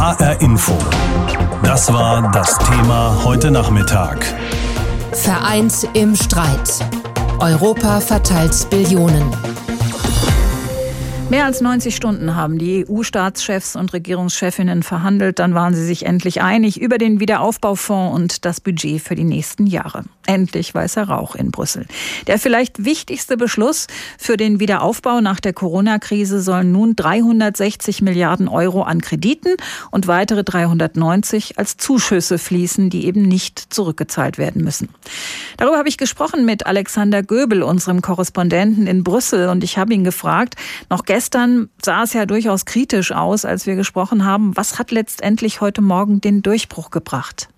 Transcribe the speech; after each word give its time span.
HR 0.00 0.40
Info. 0.40 0.72
Das 1.62 1.92
war 1.92 2.32
das 2.32 2.56
Thema 2.56 3.22
heute 3.22 3.50
Nachmittag. 3.50 4.24
Vereint 5.12 5.86
im 5.92 6.16
Streit. 6.16 6.70
Europa 7.38 8.00
verteilt 8.00 8.70
Billionen. 8.70 9.30
Mehr 11.30 11.44
als 11.44 11.60
90 11.60 11.94
Stunden 11.94 12.34
haben 12.34 12.58
die 12.58 12.84
EU-Staatschefs 12.88 13.76
und 13.76 13.92
Regierungschefinnen 13.92 14.82
verhandelt. 14.82 15.38
Dann 15.38 15.54
waren 15.54 15.76
sie 15.76 15.86
sich 15.86 16.04
endlich 16.04 16.42
einig 16.42 16.80
über 16.80 16.98
den 16.98 17.20
Wiederaufbaufonds 17.20 18.16
und 18.16 18.44
das 18.44 18.60
Budget 18.60 19.00
für 19.00 19.14
die 19.14 19.22
nächsten 19.22 19.68
Jahre. 19.68 20.02
Endlich 20.26 20.74
weißer 20.74 21.04
Rauch 21.04 21.36
in 21.36 21.52
Brüssel. 21.52 21.86
Der 22.26 22.40
vielleicht 22.40 22.84
wichtigste 22.84 23.36
Beschluss 23.36 23.86
für 24.18 24.36
den 24.36 24.58
Wiederaufbau 24.58 25.20
nach 25.20 25.38
der 25.38 25.52
Corona-Krise 25.52 26.40
sollen 26.40 26.72
nun 26.72 26.96
360 26.96 28.02
Milliarden 28.02 28.48
Euro 28.48 28.82
an 28.82 29.00
Krediten 29.00 29.54
und 29.92 30.08
weitere 30.08 30.42
390 30.42 31.60
als 31.60 31.76
Zuschüsse 31.76 32.38
fließen, 32.38 32.90
die 32.90 33.06
eben 33.06 33.22
nicht 33.22 33.72
zurückgezahlt 33.72 34.36
werden 34.36 34.64
müssen. 34.64 34.88
Darüber 35.58 35.78
habe 35.78 35.88
ich 35.88 35.96
gesprochen 35.96 36.44
mit 36.44 36.66
Alexander 36.66 37.22
Göbel, 37.22 37.62
unserem 37.62 38.02
Korrespondenten 38.02 38.88
in 38.88 39.04
Brüssel, 39.04 39.48
und 39.48 39.62
ich 39.62 39.78
habe 39.78 39.94
ihn 39.94 40.02
gefragt, 40.02 40.56
noch 40.88 41.04
gestern 41.04 41.19
Gestern 41.20 41.68
sah 41.82 42.04
es 42.04 42.14
ja 42.14 42.24
durchaus 42.24 42.64
kritisch 42.64 43.12
aus, 43.12 43.44
als 43.44 43.66
wir 43.66 43.76
gesprochen 43.76 44.24
haben. 44.24 44.56
Was 44.56 44.78
hat 44.78 44.90
letztendlich 44.90 45.60
heute 45.60 45.82
Morgen 45.82 46.22
den 46.22 46.40
Durchbruch 46.40 46.90
gebracht? 46.90 47.50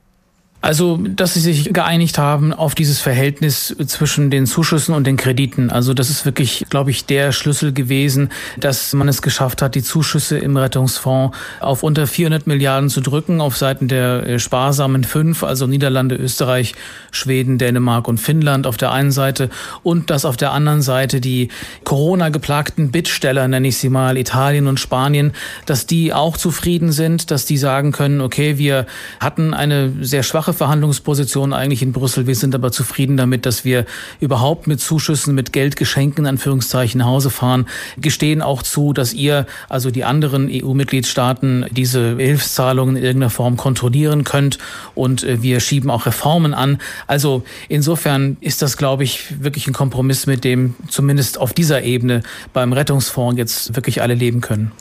Also, 0.62 0.96
dass 0.96 1.34
sie 1.34 1.40
sich 1.40 1.72
geeinigt 1.72 2.18
haben 2.18 2.52
auf 2.52 2.76
dieses 2.76 3.00
Verhältnis 3.00 3.76
zwischen 3.86 4.30
den 4.30 4.46
Zuschüssen 4.46 4.94
und 4.94 5.08
den 5.08 5.16
Krediten. 5.16 5.70
Also, 5.70 5.92
das 5.92 6.08
ist 6.08 6.24
wirklich, 6.24 6.66
glaube 6.70 6.92
ich, 6.92 7.04
der 7.04 7.32
Schlüssel 7.32 7.72
gewesen, 7.72 8.30
dass 8.58 8.92
man 8.92 9.08
es 9.08 9.22
geschafft 9.22 9.60
hat, 9.60 9.74
die 9.74 9.82
Zuschüsse 9.82 10.38
im 10.38 10.56
Rettungsfonds 10.56 11.36
auf 11.58 11.82
unter 11.82 12.06
400 12.06 12.46
Milliarden 12.46 12.90
zu 12.90 13.00
drücken, 13.00 13.40
auf 13.40 13.56
Seiten 13.56 13.88
der 13.88 14.24
äh, 14.24 14.38
sparsamen 14.38 15.02
fünf, 15.02 15.42
also 15.42 15.66
Niederlande, 15.66 16.14
Österreich, 16.14 16.74
Schweden, 17.10 17.58
Dänemark 17.58 18.06
und 18.06 18.18
Finnland 18.18 18.66
auf 18.68 18.76
der 18.76 18.92
einen 18.92 19.10
Seite 19.10 19.50
und 19.82 20.10
dass 20.10 20.24
auf 20.24 20.36
der 20.36 20.52
anderen 20.52 20.82
Seite 20.82 21.20
die 21.20 21.48
Corona-geplagten 21.82 22.92
Bittsteller, 22.92 23.48
nenne 23.48 23.66
ich 23.66 23.78
sie 23.78 23.88
mal, 23.88 24.16
Italien 24.16 24.68
und 24.68 24.78
Spanien, 24.78 25.32
dass 25.66 25.86
die 25.86 26.12
auch 26.12 26.36
zufrieden 26.36 26.92
sind, 26.92 27.32
dass 27.32 27.46
die 27.46 27.58
sagen 27.58 27.90
können, 27.90 28.20
okay, 28.20 28.58
wir 28.58 28.86
hatten 29.18 29.54
eine 29.54 29.92
sehr 30.00 30.22
schwache 30.22 30.51
schwache 30.52 30.62
Verhandlungsposition 30.62 31.52
eigentlich 31.52 31.82
in 31.82 31.92
Brüssel. 31.92 32.26
Wir 32.26 32.34
sind 32.34 32.54
aber 32.54 32.70
zufrieden 32.72 33.16
damit, 33.16 33.46
dass 33.46 33.64
wir 33.64 33.84
überhaupt 34.20 34.66
mit 34.66 34.80
Zuschüssen, 34.80 35.34
mit 35.34 35.52
Geldgeschenken, 35.52 36.26
Anführungszeichen, 36.26 36.98
nach 36.98 37.06
Hause 37.06 37.30
fahren. 37.30 37.66
Gestehen 37.98 38.42
auch 38.42 38.62
zu, 38.62 38.92
dass 38.92 39.12
ihr, 39.12 39.46
also 39.68 39.90
die 39.90 40.04
anderen 40.04 40.48
EU-Mitgliedstaaten, 40.50 41.66
diese 41.70 42.16
Hilfszahlungen 42.16 42.96
in 42.96 43.02
irgendeiner 43.02 43.30
Form 43.30 43.56
kontrollieren 43.56 44.24
könnt. 44.24 44.58
Und 44.94 45.24
äh, 45.24 45.42
wir 45.42 45.60
schieben 45.60 45.90
auch 45.90 46.06
Reformen 46.06 46.54
an. 46.54 46.78
Also 47.06 47.42
insofern 47.68 48.36
ist 48.40 48.62
das, 48.62 48.76
glaube 48.76 49.04
ich, 49.04 49.42
wirklich 49.42 49.66
ein 49.66 49.72
Kompromiss, 49.72 50.26
mit 50.26 50.44
dem 50.44 50.74
zumindest 50.88 51.38
auf 51.38 51.52
dieser 51.52 51.82
Ebene 51.82 52.22
beim 52.52 52.72
Rettungsfonds 52.72 53.38
jetzt 53.38 53.74
wirklich 53.74 54.02
alle 54.02 54.14
leben 54.14 54.40
können. 54.40 54.72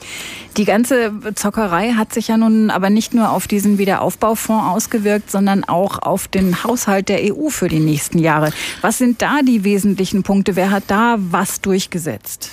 Die 0.57 0.65
ganze 0.65 1.13
Zockerei 1.35 1.93
hat 1.93 2.13
sich 2.13 2.27
ja 2.27 2.35
nun 2.35 2.71
aber 2.71 2.89
nicht 2.89 3.13
nur 3.13 3.31
auf 3.31 3.47
diesen 3.47 3.77
Wiederaufbaufonds 3.77 4.67
ausgewirkt, 4.67 5.31
sondern 5.31 5.63
auch 5.63 5.99
auf 5.99 6.27
den 6.27 6.63
Haushalt 6.63 7.07
der 7.07 7.33
EU 7.33 7.49
für 7.49 7.69
die 7.69 7.79
nächsten 7.79 8.19
Jahre. 8.19 8.51
Was 8.81 8.97
sind 8.97 9.21
da 9.21 9.41
die 9.43 9.63
wesentlichen 9.63 10.23
Punkte? 10.23 10.57
Wer 10.57 10.71
hat 10.71 10.83
da 10.87 11.15
was 11.19 11.61
durchgesetzt? 11.61 12.51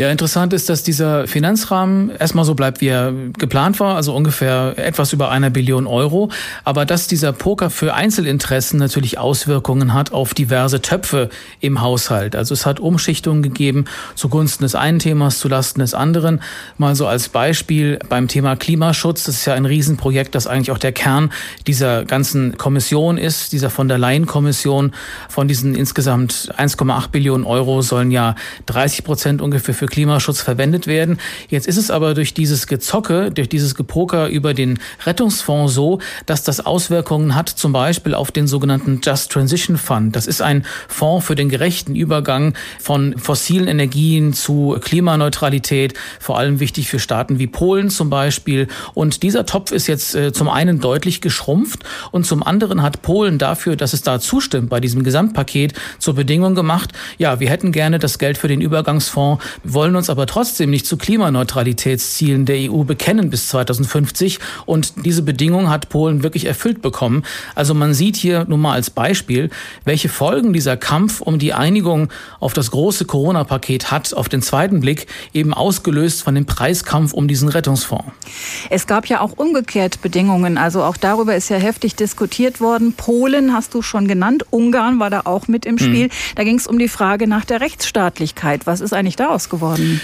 Ja, 0.00 0.10
interessant 0.10 0.54
ist, 0.54 0.70
dass 0.70 0.82
dieser 0.82 1.26
Finanzrahmen 1.26 2.10
erstmal 2.18 2.46
so 2.46 2.54
bleibt, 2.54 2.80
wie 2.80 2.86
er 2.86 3.12
geplant 3.36 3.80
war, 3.80 3.96
also 3.96 4.16
ungefähr 4.16 4.72
etwas 4.78 5.12
über 5.12 5.30
einer 5.30 5.50
Billion 5.50 5.86
Euro. 5.86 6.30
Aber 6.64 6.86
dass 6.86 7.06
dieser 7.06 7.34
Poker 7.34 7.68
für 7.68 7.92
Einzelinteressen 7.92 8.78
natürlich 8.78 9.18
Auswirkungen 9.18 9.92
hat 9.92 10.10
auf 10.10 10.32
diverse 10.32 10.80
Töpfe 10.80 11.28
im 11.60 11.82
Haushalt. 11.82 12.34
Also 12.34 12.54
es 12.54 12.64
hat 12.64 12.80
Umschichtungen 12.80 13.42
gegeben 13.42 13.84
zugunsten 14.14 14.64
des 14.64 14.74
einen 14.74 15.00
Themas, 15.00 15.38
zulasten 15.38 15.82
des 15.82 15.92
anderen. 15.92 16.40
Mal 16.78 16.94
so 16.94 17.06
als 17.06 17.28
Beispiel 17.28 17.98
beim 18.08 18.26
Thema 18.26 18.56
Klimaschutz. 18.56 19.24
Das 19.24 19.34
ist 19.34 19.44
ja 19.44 19.52
ein 19.52 19.66
Riesenprojekt, 19.66 20.34
das 20.34 20.46
eigentlich 20.46 20.70
auch 20.70 20.78
der 20.78 20.92
Kern 20.92 21.30
dieser 21.66 22.06
ganzen 22.06 22.56
Kommission 22.56 23.18
ist, 23.18 23.52
dieser 23.52 23.68
von 23.68 23.86
der 23.86 23.98
Leyen-Kommission. 23.98 24.92
Von 25.28 25.46
diesen 25.46 25.74
insgesamt 25.74 26.54
1,8 26.56 27.08
Billionen 27.10 27.44
Euro 27.44 27.82
sollen 27.82 28.10
ja 28.10 28.34
30 28.64 29.04
Prozent 29.04 29.42
ungefähr 29.42 29.74
für 29.74 29.89
Klimaschutz 29.90 30.40
verwendet 30.40 30.86
werden. 30.86 31.18
Jetzt 31.48 31.66
ist 31.66 31.76
es 31.76 31.90
aber 31.90 32.14
durch 32.14 32.32
dieses 32.32 32.66
Gezocke, 32.66 33.30
durch 33.30 33.48
dieses 33.48 33.74
Gepoker 33.74 34.28
über 34.28 34.54
den 34.54 34.78
Rettungsfonds 35.04 35.74
so, 35.74 35.98
dass 36.26 36.42
das 36.42 36.64
Auswirkungen 36.64 37.34
hat, 37.34 37.48
zum 37.48 37.72
Beispiel 37.72 38.14
auf 38.14 38.32
den 38.32 38.46
sogenannten 38.46 39.00
Just 39.02 39.30
Transition 39.30 39.76
Fund. 39.76 40.16
Das 40.16 40.26
ist 40.26 40.40
ein 40.40 40.64
Fonds 40.88 41.26
für 41.26 41.34
den 41.34 41.48
gerechten 41.48 41.94
Übergang 41.94 42.54
von 42.78 43.18
fossilen 43.18 43.68
Energien 43.68 44.32
zu 44.32 44.76
Klimaneutralität, 44.80 45.94
vor 46.18 46.38
allem 46.38 46.60
wichtig 46.60 46.88
für 46.88 46.98
Staaten 46.98 47.38
wie 47.38 47.46
Polen 47.46 47.90
zum 47.90 48.10
Beispiel. 48.10 48.68
Und 48.94 49.22
dieser 49.22 49.46
Topf 49.46 49.72
ist 49.72 49.86
jetzt 49.86 50.14
äh, 50.14 50.32
zum 50.32 50.48
einen 50.48 50.80
deutlich 50.80 51.20
geschrumpft 51.20 51.80
und 52.12 52.24
zum 52.24 52.42
anderen 52.42 52.82
hat 52.82 53.02
Polen 53.02 53.38
dafür, 53.38 53.76
dass 53.76 53.92
es 53.92 54.02
da 54.02 54.20
zustimmt 54.20 54.70
bei 54.70 54.80
diesem 54.80 55.02
Gesamtpaket 55.02 55.74
zur 55.98 56.14
Bedingung 56.14 56.54
gemacht, 56.54 56.92
ja, 57.18 57.40
wir 57.40 57.50
hätten 57.50 57.72
gerne 57.72 57.98
das 57.98 58.18
Geld 58.18 58.38
für 58.38 58.48
den 58.48 58.60
Übergangsfonds 58.60 59.44
wollen 59.80 59.96
uns 59.96 60.10
aber 60.10 60.26
trotzdem 60.26 60.68
nicht 60.68 60.84
zu 60.84 60.98
Klimaneutralitätszielen 60.98 62.44
der 62.44 62.70
EU 62.70 62.82
bekennen 62.84 63.30
bis 63.30 63.48
2050. 63.48 64.38
Und 64.66 65.06
diese 65.06 65.22
Bedingung 65.22 65.70
hat 65.70 65.88
Polen 65.88 66.22
wirklich 66.22 66.44
erfüllt 66.44 66.82
bekommen. 66.82 67.22
Also 67.54 67.72
man 67.72 67.94
sieht 67.94 68.16
hier 68.16 68.44
nur 68.44 68.58
mal 68.58 68.74
als 68.74 68.90
Beispiel, 68.90 69.48
welche 69.86 70.10
Folgen 70.10 70.52
dieser 70.52 70.76
Kampf 70.76 71.22
um 71.22 71.38
die 71.38 71.54
Einigung 71.54 72.10
auf 72.40 72.52
das 72.52 72.72
große 72.72 73.06
Corona-Paket 73.06 73.90
hat, 73.90 74.12
auf 74.12 74.28
den 74.28 74.42
zweiten 74.42 74.80
Blick 74.80 75.06
eben 75.32 75.54
ausgelöst 75.54 76.24
von 76.24 76.34
dem 76.34 76.44
Preiskampf 76.44 77.14
um 77.14 77.26
diesen 77.26 77.48
Rettungsfonds. 77.48 78.04
Es 78.68 78.86
gab 78.86 79.06
ja 79.06 79.22
auch 79.22 79.32
umgekehrt 79.38 80.02
Bedingungen. 80.02 80.58
Also 80.58 80.82
auch 80.82 80.98
darüber 80.98 81.36
ist 81.36 81.48
ja 81.48 81.56
heftig 81.56 81.96
diskutiert 81.96 82.60
worden. 82.60 82.92
Polen 82.92 83.54
hast 83.54 83.72
du 83.72 83.80
schon 83.80 84.06
genannt. 84.06 84.44
Ungarn 84.50 85.00
war 85.00 85.08
da 85.08 85.22
auch 85.24 85.48
mit 85.48 85.64
im 85.64 85.78
Spiel. 85.78 86.10
Hm. 86.10 86.10
Da 86.34 86.44
ging 86.44 86.58
es 86.58 86.66
um 86.66 86.78
die 86.78 86.88
Frage 86.88 87.26
nach 87.26 87.46
der 87.46 87.62
Rechtsstaatlichkeit. 87.62 88.66
Was 88.66 88.82
ist 88.82 88.92
eigentlich 88.92 89.16
daraus 89.16 89.48
geworden? 89.48 89.69
Worden. 89.70 90.00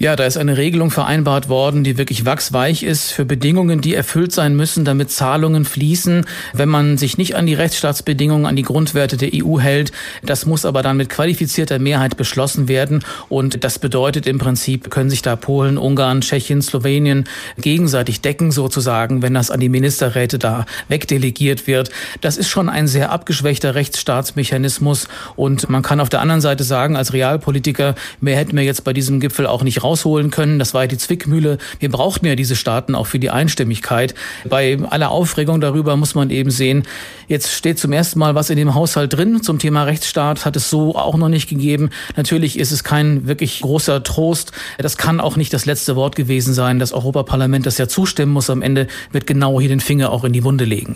Ja, 0.00 0.14
da 0.14 0.26
ist 0.26 0.36
eine 0.36 0.56
Regelung 0.56 0.92
vereinbart 0.92 1.48
worden, 1.48 1.82
die 1.82 1.98
wirklich 1.98 2.24
wachsweich 2.24 2.84
ist 2.84 3.10
für 3.10 3.24
Bedingungen, 3.24 3.80
die 3.80 3.96
erfüllt 3.96 4.30
sein 4.30 4.54
müssen, 4.54 4.84
damit 4.84 5.10
Zahlungen 5.10 5.64
fließen. 5.64 6.24
Wenn 6.52 6.68
man 6.68 6.98
sich 6.98 7.18
nicht 7.18 7.34
an 7.34 7.46
die 7.46 7.54
Rechtsstaatsbedingungen, 7.54 8.46
an 8.46 8.54
die 8.54 8.62
Grundwerte 8.62 9.16
der 9.16 9.30
EU 9.34 9.58
hält, 9.58 9.90
das 10.22 10.46
muss 10.46 10.64
aber 10.64 10.82
dann 10.82 10.98
mit 10.98 11.08
qualifizierter 11.08 11.80
Mehrheit 11.80 12.16
beschlossen 12.16 12.68
werden. 12.68 13.04
Und 13.28 13.64
das 13.64 13.80
bedeutet 13.80 14.28
im 14.28 14.38
Prinzip, 14.38 14.88
können 14.88 15.10
sich 15.10 15.22
da 15.22 15.34
Polen, 15.34 15.76
Ungarn, 15.76 16.20
Tschechien, 16.20 16.62
Slowenien 16.62 17.24
gegenseitig 17.56 18.20
decken 18.20 18.52
sozusagen, 18.52 19.22
wenn 19.22 19.34
das 19.34 19.50
an 19.50 19.58
die 19.58 19.68
Ministerräte 19.68 20.38
da 20.38 20.64
wegdelegiert 20.86 21.66
wird. 21.66 21.90
Das 22.20 22.36
ist 22.36 22.48
schon 22.48 22.68
ein 22.68 22.86
sehr 22.86 23.10
abgeschwächter 23.10 23.74
Rechtsstaatsmechanismus. 23.74 25.08
Und 25.34 25.68
man 25.68 25.82
kann 25.82 25.98
auf 25.98 26.08
der 26.08 26.20
anderen 26.20 26.40
Seite 26.40 26.62
sagen, 26.62 26.94
als 26.94 27.12
Realpolitiker, 27.12 27.96
mehr 28.20 28.36
hätten 28.36 28.56
wir 28.56 28.62
jetzt 28.62 28.84
bei 28.84 28.92
diesem 28.92 29.18
Gipfel 29.18 29.48
auch 29.48 29.64
nicht 29.64 29.87
rausholen 29.88 30.30
können. 30.30 30.58
Das 30.58 30.74
war 30.74 30.82
ja 30.82 30.86
die 30.86 30.98
Zwickmühle. 30.98 31.58
Wir 31.80 31.90
brauchten 31.90 32.26
ja 32.26 32.34
diese 32.34 32.56
Staaten 32.56 32.94
auch 32.94 33.06
für 33.06 33.18
die 33.18 33.30
Einstimmigkeit. 33.30 34.14
Bei 34.48 34.78
aller 34.90 35.10
Aufregung 35.10 35.60
darüber 35.60 35.96
muss 35.96 36.14
man 36.14 36.30
eben 36.30 36.50
sehen, 36.50 36.82
jetzt 37.26 37.50
steht 37.52 37.78
zum 37.78 37.92
ersten 37.92 38.18
Mal 38.18 38.34
was 38.34 38.50
in 38.50 38.56
dem 38.56 38.74
Haushalt 38.74 39.14
drin 39.14 39.42
zum 39.42 39.58
Thema 39.58 39.84
Rechtsstaat, 39.84 40.44
hat 40.44 40.56
es 40.56 40.68
so 40.68 40.94
auch 40.94 41.16
noch 41.16 41.28
nicht 41.28 41.48
gegeben. 41.48 41.90
Natürlich 42.16 42.58
ist 42.58 42.70
es 42.70 42.84
kein 42.84 43.26
wirklich 43.26 43.60
großer 43.60 44.02
Trost. 44.02 44.52
Das 44.76 44.98
kann 44.98 45.20
auch 45.20 45.36
nicht 45.36 45.52
das 45.52 45.64
letzte 45.64 45.96
Wort 45.96 46.16
gewesen 46.16 46.52
sein. 46.52 46.78
Das 46.78 46.92
Europaparlament, 46.92 47.64
das 47.64 47.78
ja 47.78 47.88
zustimmen 47.88 48.32
muss 48.32 48.50
am 48.50 48.60
Ende, 48.60 48.88
wird 49.10 49.26
genau 49.26 49.58
hier 49.58 49.70
den 49.70 49.80
Finger 49.80 50.10
auch 50.10 50.24
in 50.24 50.32
die 50.32 50.44
Wunde 50.44 50.64
legen. 50.64 50.94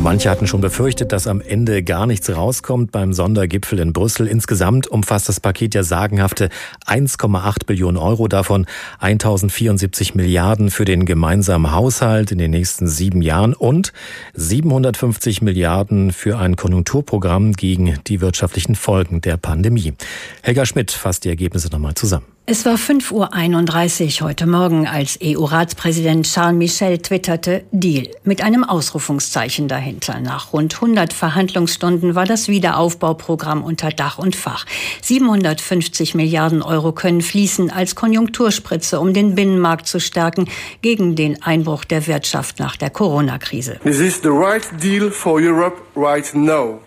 Manche 0.00 0.30
hatten 0.30 0.46
schon 0.46 0.60
befürchtet, 0.60 1.10
dass 1.12 1.26
am 1.26 1.40
Ende 1.40 1.82
gar 1.82 2.06
nichts 2.06 2.30
rauskommt 2.30 2.92
beim 2.92 3.12
Sondergipfel 3.12 3.80
in 3.80 3.92
Brüssel. 3.92 4.28
Insgesamt 4.28 4.86
umfasst 4.86 5.28
das 5.28 5.40
Paket 5.40 5.74
ja 5.74 5.82
sagenhafte 5.82 6.50
1,8 6.86 7.66
Billionen 7.66 7.96
Euro, 7.96 8.28
davon 8.28 8.66
1074 9.00 10.14
Milliarden 10.14 10.70
für 10.70 10.84
den 10.84 11.04
gemeinsamen 11.04 11.72
Haushalt 11.72 12.30
in 12.30 12.38
den 12.38 12.52
nächsten 12.52 12.86
sieben 12.86 13.22
Jahren 13.22 13.54
und 13.54 13.92
750 14.34 15.42
Milliarden 15.42 16.12
für 16.12 16.38
ein 16.38 16.54
Konjunkturprogramm 16.54 17.52
gegen 17.52 17.98
die 18.06 18.20
wirtschaftlichen 18.20 18.76
Folgen 18.76 19.20
der 19.20 19.36
Pandemie. 19.36 19.94
Helga 20.42 20.64
Schmidt 20.64 20.92
fasst 20.92 21.24
die 21.24 21.28
Ergebnisse 21.28 21.68
nochmal 21.70 21.94
zusammen. 21.94 22.37
Es 22.50 22.64
war 22.64 22.76
5.31 22.76 24.22
Uhr 24.22 24.28
heute 24.28 24.46
Morgen, 24.46 24.86
als 24.86 25.18
EU-Ratspräsident 25.22 26.24
Charles 26.24 26.56
Michel 26.56 26.96
twitterte 26.96 27.64
Deal 27.72 28.08
mit 28.24 28.42
einem 28.42 28.64
Ausrufungszeichen 28.64 29.68
dahinter. 29.68 30.18
Nach 30.20 30.54
rund 30.54 30.76
100 30.76 31.12
Verhandlungsstunden 31.12 32.14
war 32.14 32.24
das 32.24 32.48
Wiederaufbauprogramm 32.48 33.62
unter 33.62 33.90
Dach 33.90 34.16
und 34.16 34.34
Fach. 34.34 34.64
750 35.02 36.14
Milliarden 36.14 36.62
Euro 36.62 36.92
können 36.92 37.20
fließen 37.20 37.68
als 37.68 37.94
Konjunkturspritze, 37.94 38.98
um 38.98 39.12
den 39.12 39.34
Binnenmarkt 39.34 39.86
zu 39.86 40.00
stärken 40.00 40.48
gegen 40.80 41.16
den 41.16 41.42
Einbruch 41.42 41.84
der 41.84 42.06
Wirtschaft 42.06 42.60
nach 42.60 42.76
der 42.76 42.88
Corona-Krise. 42.88 43.78
This 43.82 44.00
is 44.00 44.22
the 44.22 44.30
right 44.30 44.64
deal 44.82 45.10
for 45.10 45.34
Europe 45.34 45.76
right 45.94 46.34
now. 46.34 46.80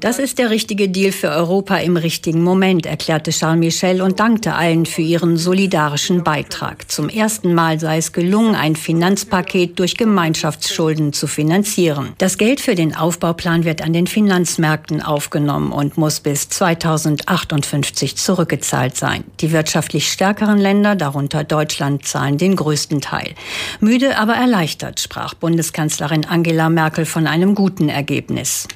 Das 0.00 0.18
ist 0.18 0.38
der 0.38 0.50
richtige 0.50 0.88
Deal 0.88 1.12
für 1.12 1.28
Europa 1.28 1.76
im 1.76 1.96
richtigen 1.96 2.42
Moment, 2.42 2.86
erklärte 2.86 3.30
Charles 3.30 3.60
Michel 3.60 4.02
und 4.02 4.20
dankte 4.20 4.54
allen 4.54 4.84
für 4.86 5.02
ihren 5.02 5.36
solidarischen 5.36 6.22
Beitrag. 6.22 6.90
Zum 6.90 7.08
ersten 7.08 7.54
Mal 7.54 7.80
sei 7.80 7.98
es 7.98 8.12
gelungen, 8.12 8.54
ein 8.54 8.76
Finanzpaket 8.76 9.78
durch 9.78 9.96
Gemeinschaftsschulden 9.96 11.12
zu 11.12 11.26
finanzieren. 11.26 12.14
Das 12.18 12.36
Geld 12.36 12.60
für 12.60 12.74
den 12.74 12.94
Aufbauplan 12.94 13.64
wird 13.64 13.82
an 13.82 13.92
den 13.92 14.06
Finanzmärkten 14.06 15.02
aufgenommen 15.02 15.72
und 15.72 15.96
muss 15.96 16.20
bis 16.20 16.48
2058 16.48 18.16
zurückgezahlt 18.16 18.96
sein. 18.96 19.24
Die 19.40 19.52
wirtschaftlich 19.52 20.10
stärkeren 20.12 20.58
Länder, 20.58 20.94
darunter 20.96 21.44
Deutschland, 21.44 22.04
zahlen 22.04 22.38
den 22.38 22.56
größten 22.56 23.00
Teil. 23.00 23.34
Müde, 23.80 24.18
aber 24.18 24.34
erleichtert 24.34 25.00
sprach 25.00 25.34
Bundeskanzlerin 25.34 26.24
Angela 26.26 26.68
Merkel 26.68 27.06
von 27.06 27.26
einem 27.26 27.54
guten 27.54 27.88
Ergebnis. 27.88 28.68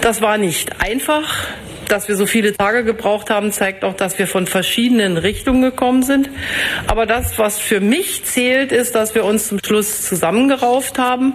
Das 0.00 0.20
war 0.20 0.38
nicht 0.46 0.80
einfach. 0.80 1.48
Dass 1.88 2.08
wir 2.08 2.16
so 2.16 2.26
viele 2.26 2.52
Tage 2.52 2.84
gebraucht 2.84 3.30
haben, 3.30 3.52
zeigt 3.52 3.84
auch, 3.84 3.94
dass 3.94 4.18
wir 4.18 4.26
von 4.26 4.48
verschiedenen 4.48 5.16
Richtungen 5.16 5.62
gekommen 5.62 6.02
sind. 6.02 6.28
Aber 6.88 7.06
das, 7.06 7.38
was 7.38 7.58
für 7.58 7.80
mich 7.80 8.24
zählt, 8.24 8.72
ist, 8.72 8.96
dass 8.96 9.14
wir 9.14 9.24
uns 9.24 9.48
zum 9.48 9.60
Schluss 9.64 10.02
zusammengerauft 10.02 10.98
haben 10.98 11.34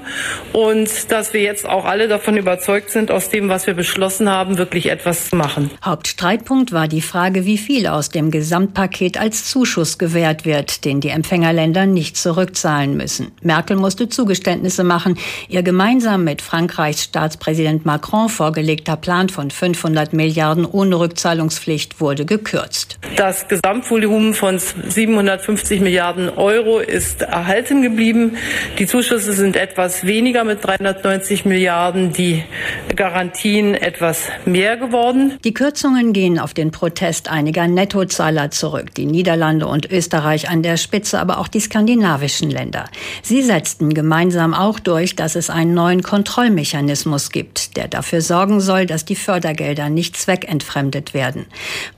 und 0.51 0.89
dass 1.09 1.33
wir 1.33 1.41
jetzt 1.41 1.65
auch 1.65 1.85
alle 1.85 2.09
davon 2.09 2.35
überzeugt 2.35 2.89
sind, 2.89 3.11
aus 3.11 3.29
dem, 3.29 3.47
was 3.47 3.65
wir 3.65 3.75
beschlossen 3.75 4.29
haben, 4.29 4.57
wirklich 4.57 4.89
etwas 4.89 5.29
zu 5.29 5.37
machen. 5.37 5.71
Hauptstreitpunkt 5.85 6.73
war 6.73 6.89
die 6.89 7.01
Frage, 7.01 7.45
wie 7.45 7.57
viel 7.57 7.87
aus 7.87 8.09
dem 8.09 8.29
Gesamtpaket 8.29 9.17
als 9.17 9.45
Zuschuss 9.45 9.97
gewährt 9.97 10.43
wird, 10.45 10.83
den 10.83 10.99
die 10.99 11.09
Empfängerländer 11.09 11.85
nicht 11.85 12.17
zurückzahlen 12.17 12.97
müssen. 12.97 13.31
Merkel 13.41 13.77
musste 13.77 14.09
Zugeständnisse 14.09 14.83
machen. 14.83 15.17
Ihr 15.47 15.63
gemeinsam 15.63 16.25
mit 16.25 16.41
Frankreichs 16.41 17.03
Staatspräsident 17.03 17.85
Macron 17.85 18.27
vorgelegter 18.27 18.97
Plan 19.01 19.29
von 19.29 19.51
500 19.51 20.13
Milliarden 20.13 20.65
ohne 20.65 20.99
Rückzahlungspflicht 20.99 21.99
wurde 21.99 22.25
gekürzt. 22.25 22.97
Das 23.15 23.47
Gesamtvolumen 23.47 24.33
von 24.33 24.59
750 24.59 25.81
Milliarden 25.81 26.29
Euro 26.29 26.79
ist 26.79 27.21
erhalten 27.21 27.81
geblieben. 27.81 28.37
Die 28.79 28.87
Zuschüsse 28.87 29.33
sind 29.33 29.55
etwas 29.55 30.05
weniger 30.05 30.43
mit 30.43 30.65
390 30.65 31.45
Milliarden, 31.45 32.13
die 32.13 32.43
Garantien 32.95 33.75
etwas 33.75 34.23
mehr 34.45 34.77
geworden. 34.77 35.37
Die 35.43 35.53
Kürzungen 35.53 36.13
gehen 36.13 36.39
auf 36.39 36.53
den 36.53 36.71
Protest 36.71 37.29
einiger 37.29 37.67
Nettozahler 37.67 38.51
zurück. 38.51 38.93
Die 38.95 39.05
Niederlande 39.05 39.67
und 39.67 39.91
Österreich 39.91 40.49
an 40.49 40.63
der 40.63 40.77
Spitze, 40.77 41.19
aber 41.19 41.39
auch 41.39 41.47
die 41.47 41.59
skandinavischen 41.59 42.49
Länder. 42.49 42.85
Sie 43.23 43.41
setzten 43.41 43.93
gemeinsam 43.93 44.53
auch 44.53 44.79
durch, 44.79 45.15
dass 45.15 45.35
es 45.35 45.49
einen 45.49 45.73
neuen 45.73 46.03
Kontrollmechanismus 46.03 47.31
gibt, 47.31 47.77
der 47.77 47.87
dafür 47.87 48.21
sorgen 48.21 48.61
soll, 48.61 48.85
dass 48.91 49.05
die 49.05 49.15
Fördergelder 49.15 49.89
nicht 49.89 50.17
zweckentfremdet 50.17 51.13
werden. 51.13 51.45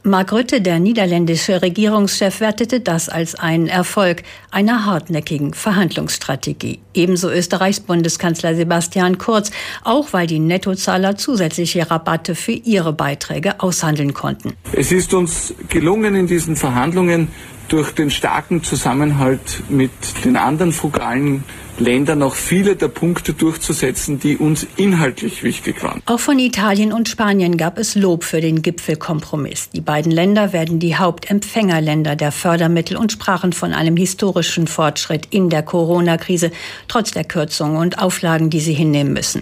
Mark 0.03 0.31
Rütte, 0.31 0.61
der 0.61 0.79
niederländische 0.79 1.61
Regierungschef, 1.63 2.39
wertete 2.39 2.79
das 2.79 3.09
als 3.09 3.33
einen 3.33 3.67
Erfolg 3.67 4.21
einer 4.51 4.85
hartnäckigen 4.85 5.55
Verhandlungsstrategie. 5.55 6.79
Ebenso 6.93 7.31
Österreichs 7.31 7.79
Bundeskanzler 7.79 8.55
Sebastian 8.55 9.17
Kurz, 9.17 9.49
auch 9.83 10.13
weil 10.13 10.27
die 10.27 10.37
Nettozahler 10.39 11.17
zusätzliche 11.17 11.89
Rabatte 11.89 12.35
für 12.35 12.51
ihre 12.51 12.93
Beiträge 12.93 13.59
aushandeln 13.59 14.13
konnten. 14.13 14.53
Es 14.71 14.91
ist 14.91 15.13
uns 15.15 15.55
gelungen, 15.69 16.13
in 16.13 16.27
diesen 16.27 16.55
Verhandlungen 16.55 17.29
durch 17.73 17.91
den 17.91 18.11
starken 18.11 18.63
Zusammenhalt 18.63 19.63
mit 19.67 19.89
den 20.23 20.37
anderen 20.37 20.71
frugalen 20.71 21.43
Ländern 21.79 22.21
auch 22.21 22.35
viele 22.35 22.75
der 22.75 22.87
Punkte 22.87 23.33
durchzusetzen, 23.33 24.19
die 24.19 24.37
uns 24.37 24.67
inhaltlich 24.77 25.43
wichtig 25.43 25.83
waren. 25.83 26.01
Auch 26.05 26.19
von 26.19 26.37
Italien 26.37 26.93
und 26.93 27.09
Spanien 27.09 27.57
gab 27.57 27.79
es 27.79 27.95
Lob 27.95 28.23
für 28.23 28.41
den 28.41 28.61
Gipfelkompromiss. 28.61 29.69
Die 29.71 29.81
beiden 29.81 30.11
Länder 30.11 30.53
werden 30.53 30.79
die 30.79 30.95
Hauptempfängerländer 30.95 32.15
der 32.15 32.31
Fördermittel 32.31 32.95
und 32.95 33.11
sprachen 33.11 33.53
von 33.53 33.73
einem 33.73 33.97
historischen 33.97 34.67
Fortschritt 34.67 35.27
in 35.31 35.49
der 35.49 35.63
Corona-Krise, 35.63 36.51
trotz 36.87 37.11
der 37.11 37.23
Kürzungen 37.23 37.77
und 37.77 37.99
Auflagen, 37.99 38.51
die 38.51 38.59
sie 38.59 38.73
hinnehmen 38.73 39.13
müssen. 39.13 39.41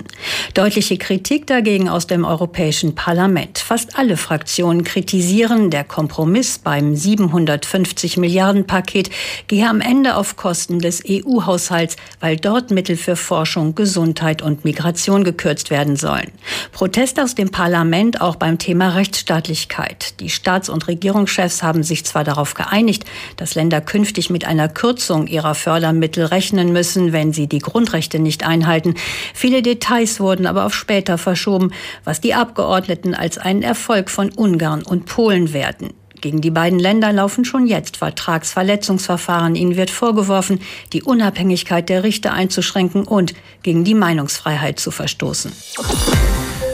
Deutliche 0.54 0.98
Kritik 0.98 1.48
dagegen 1.48 1.90
aus 1.90 2.08
dem 2.08 2.24
Europäischen 2.24 2.96
Parlament. 2.96 3.60
Fast 3.60 3.98
alle 3.98 4.16
Fraktionen 4.16 4.86
kritisieren, 4.86 5.70
der 5.70 5.84
Kompromiss 5.84 6.60
beim 6.60 6.96
750 6.96 8.16
Milliarden 8.22 8.66
Paket 8.66 9.10
gehe 9.48 9.68
am 9.68 9.82
Ende 9.82 10.16
auf 10.16 10.38
Kosten 10.38 10.80
des 10.80 11.04
EU-Haushalts, 11.06 11.98
weil 12.22 12.38
dort 12.38 12.72
Mittel 12.72 12.96
für 12.96 13.18
Forschung, 13.18 13.76
Gesundheit 13.76 14.42
und 14.42 14.64
Migration 14.64 15.26
gekürzt 15.26 15.70
werden 15.70 15.98
sollen. 15.98 16.32
Protest 16.72 17.20
aus 17.20 17.36
dem 17.36 17.52
Parlament 17.52 18.22
auch 18.22 18.38
beim 18.38 18.58
Thema 18.58 18.96
Rechtsstaatlichkeit. 18.96 20.20
Die 20.22 20.30
Staats- 20.30 20.70
und 20.70 20.88
Regierungschefs 20.88 21.64
haben 21.64 21.84
sich 21.84 22.06
zwar 22.06 22.24
darauf 22.24 22.54
geeinigt, 22.54 23.04
dass 23.36 23.56
Länder 23.56 23.82
künftig 23.82 24.30
mit 24.30 24.46
einer 24.46 24.70
Kürzung 24.70 25.28
ihrer 25.28 25.56
Fördermittel 25.56 26.26
rechnen 26.26 26.72
müssen, 26.72 27.12
wenn 27.12 27.34
sie 27.34 27.48
die 27.48 27.60
Grundrechte 27.60 28.20
nicht 28.20 28.46
einhalten. 28.46 28.96
Viele 29.34 29.62
Details 29.62 30.20
wurden 30.20 30.46
aber 30.46 30.66
auf 30.66 30.76
später 30.76 31.18
verschoben, 31.18 31.72
was 32.04 32.22
die 32.22 32.34
Abgeordneten 32.34 33.16
als 33.16 33.38
einen 33.38 33.64
Erfolg 33.64 34.10
von 34.10 34.32
Ungarn 34.32 34.84
und 34.84 35.06
Polen 35.06 35.54
werten. 35.54 35.90
Gegen 36.22 36.40
die 36.40 36.52
beiden 36.52 36.80
Länder 36.80 37.12
laufen 37.12 37.46
schon 37.46 37.66
jetzt 37.66 37.98
Vertragsverletzungsverfahren. 37.98 39.56
Ihnen 39.56 39.76
wird 39.76 39.90
vorgeworfen, 39.90 40.62
die 40.94 41.02
Unabhängigkeit 41.02 41.90
der 41.90 42.04
Richter 42.04 42.34
einzuschränken 42.34 43.04
und 43.04 43.34
gegen 43.64 43.84
die 43.84 43.96
Meinungsfreiheit 43.96 44.80
zu 44.80 44.92
verstoßen. 44.92 45.52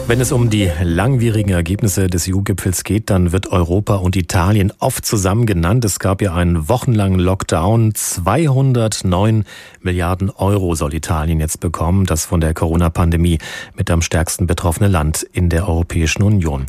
Wenn 0.08 0.22
es 0.22 0.32
um 0.32 0.48
die 0.48 0.70
langwierigen 0.82 1.50
Ergebnisse 1.50 2.06
des 2.06 2.30
EU-Gipfels 2.30 2.82
geht, 2.82 3.10
dann 3.10 3.30
wird 3.32 3.48
Europa 3.48 3.96
und 3.96 4.16
Italien 4.16 4.72
oft 4.78 5.04
zusammen 5.04 5.44
genannt. 5.44 5.84
Es 5.84 5.98
gab 5.98 6.22
ja 6.22 6.32
einen 6.32 6.66
wochenlangen 6.70 7.20
Lockdown. 7.20 7.94
209 7.94 9.44
Milliarden 9.82 10.30
Euro 10.30 10.74
soll 10.74 10.94
Italien 10.94 11.40
jetzt 11.40 11.60
bekommen, 11.60 12.06
das 12.06 12.24
von 12.24 12.40
der 12.40 12.54
Corona-Pandemie 12.54 13.36
mit 13.76 13.90
am 13.90 14.00
stärksten 14.00 14.46
betroffene 14.46 14.88
Land 14.88 15.24
in 15.30 15.50
der 15.50 15.68
Europäischen 15.68 16.22
Union. 16.22 16.64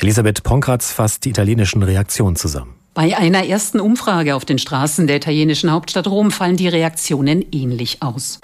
Elisabeth 0.00 0.44
Ponkratz 0.44 0.92
fasst 0.92 1.24
die 1.24 1.30
italienischen 1.30 1.82
Reaktionen 1.82 2.36
zusammen. 2.36 2.75
Bei 2.96 3.14
einer 3.14 3.46
ersten 3.46 3.78
Umfrage 3.78 4.34
auf 4.34 4.46
den 4.46 4.56
Straßen 4.56 5.06
der 5.06 5.16
italienischen 5.16 5.70
Hauptstadt 5.70 6.06
Rom 6.06 6.30
fallen 6.30 6.56
die 6.56 6.66
Reaktionen 6.66 7.44
ähnlich 7.52 7.98
aus. 8.00 8.40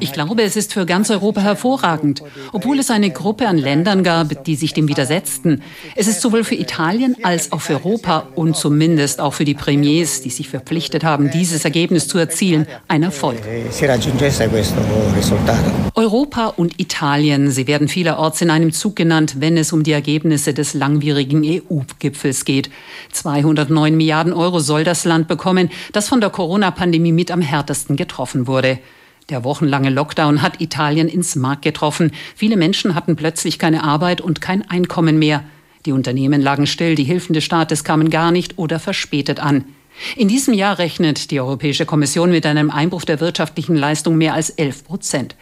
Ich 0.00 0.12
glaube, 0.14 0.42
es 0.42 0.56
ist 0.56 0.72
für 0.72 0.86
ganz 0.86 1.10
Europa 1.10 1.42
hervorragend, 1.42 2.22
obwohl 2.54 2.78
es 2.78 2.90
eine 2.90 3.10
Gruppe 3.10 3.46
an 3.46 3.58
Ländern 3.58 4.02
gab, 4.02 4.42
die 4.44 4.56
sich 4.56 4.72
dem 4.72 4.88
widersetzten. 4.88 5.62
Es 5.96 6.08
ist 6.08 6.22
sowohl 6.22 6.44
für 6.44 6.54
Italien 6.54 7.16
als 7.24 7.52
auch 7.52 7.60
für 7.60 7.74
Europa 7.74 8.28
und 8.36 8.56
zumindest 8.56 9.20
auch 9.20 9.34
für 9.34 9.44
die 9.44 9.52
Premiers, 9.52 10.22
die 10.22 10.30
sich 10.30 10.48
verpflichtet 10.48 11.04
haben, 11.04 11.30
dieses 11.30 11.66
Ergebnis 11.66 12.08
zu 12.08 12.16
erzielen, 12.16 12.66
ein 12.88 13.02
Erfolg. 13.02 13.36
Europa 15.94 16.46
und 16.46 16.80
Italien, 16.80 17.50
sie 17.50 17.66
werden 17.66 17.88
vielerorts 17.88 18.40
in 18.40 18.48
einem 18.48 18.72
Zug 18.72 18.96
genannt, 18.96 19.36
wenn 19.40 19.58
es 19.58 19.74
um 19.74 19.82
die 19.82 19.92
Ergebnisse 19.92 20.54
des 20.54 20.72
langwierigen 20.72 21.49
EU-Gipfels 21.50 22.44
geht. 22.44 22.70
209 23.12 23.96
Milliarden 23.96 24.32
Euro 24.32 24.60
soll 24.60 24.84
das 24.84 25.04
Land 25.04 25.28
bekommen, 25.28 25.70
das 25.92 26.08
von 26.08 26.20
der 26.20 26.30
Corona-Pandemie 26.30 27.12
mit 27.12 27.30
am 27.30 27.40
härtesten 27.42 27.96
getroffen 27.96 28.46
wurde. 28.46 28.78
Der 29.28 29.44
wochenlange 29.44 29.90
Lockdown 29.90 30.42
hat 30.42 30.60
Italien 30.60 31.08
ins 31.08 31.36
Mark 31.36 31.62
getroffen. 31.62 32.10
Viele 32.34 32.56
Menschen 32.56 32.94
hatten 32.94 33.16
plötzlich 33.16 33.58
keine 33.58 33.84
Arbeit 33.84 34.20
und 34.20 34.40
kein 34.40 34.68
Einkommen 34.68 35.18
mehr. 35.18 35.44
Die 35.86 35.92
Unternehmen 35.92 36.40
lagen 36.42 36.66
still, 36.66 36.94
die 36.94 37.04
Hilfen 37.04 37.32
des 37.32 37.44
Staates 37.44 37.84
kamen 37.84 38.10
gar 38.10 38.32
nicht 38.32 38.58
oder 38.58 38.78
verspätet 38.78 39.40
an. 39.40 39.64
In 40.16 40.28
diesem 40.28 40.54
Jahr 40.54 40.78
rechnet 40.78 41.30
die 41.30 41.40
Europäische 41.40 41.86
Kommission 41.86 42.30
mit 42.30 42.46
einem 42.46 42.70
Einbruch 42.70 43.04
der 43.04 43.20
wirtschaftlichen 43.20 43.76
Leistung 43.76 44.16
mehr 44.16 44.34
als 44.34 44.50
11 44.50 44.84
Prozent. 44.84 45.36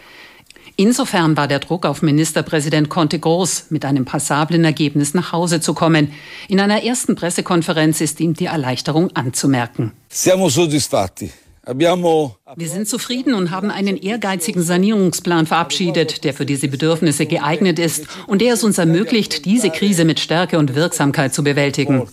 Insofern 0.81 1.37
war 1.37 1.49
der 1.49 1.59
Druck 1.59 1.85
auf 1.85 2.03
Ministerpräsident 2.03 2.89
Conte 2.89 3.19
groß, 3.19 3.67
mit 3.71 3.85
einem 3.85 4.05
passablen 4.05 4.65
Ergebnis 4.65 5.13
nach 5.13 5.33
Hause 5.33 5.61
zu 5.61 5.75
kommen. 5.75 6.13
In 6.47 6.61
einer 6.61 6.85
ersten 6.85 7.17
Pressekonferenz 7.17 8.01
ist 8.01 8.21
ihm 8.21 8.35
die 8.35 8.45
Erleichterung 8.45 9.11
anzumerken. 9.17 9.91
Siamo 10.09 10.49
soddisfatti. 10.49 11.33
Wir 11.71 12.69
sind 12.69 12.89
zufrieden 12.89 13.35
und 13.35 13.51
haben 13.51 13.71
einen 13.71 13.99
ehrgeizigen 13.99 14.63
Sanierungsplan 14.63 15.47
verabschiedet, 15.47 16.25
der 16.25 16.33
für 16.33 16.47
diese 16.47 16.69
Bedürfnisse 16.69 17.27
geeignet 17.27 17.79
ist 17.79 18.07
und 18.27 18.41
der 18.41 18.55
es 18.55 18.65
uns 18.65 18.79
ermöglicht, 18.79 19.45
diese 19.45 19.69
Krise 19.69 20.07
mit 20.07 20.19
Stärke 20.19 20.59
und 20.59 20.75
Wirksamkeit 20.75 21.35
zu 21.35 21.45
bewältigen. 21.45 22.09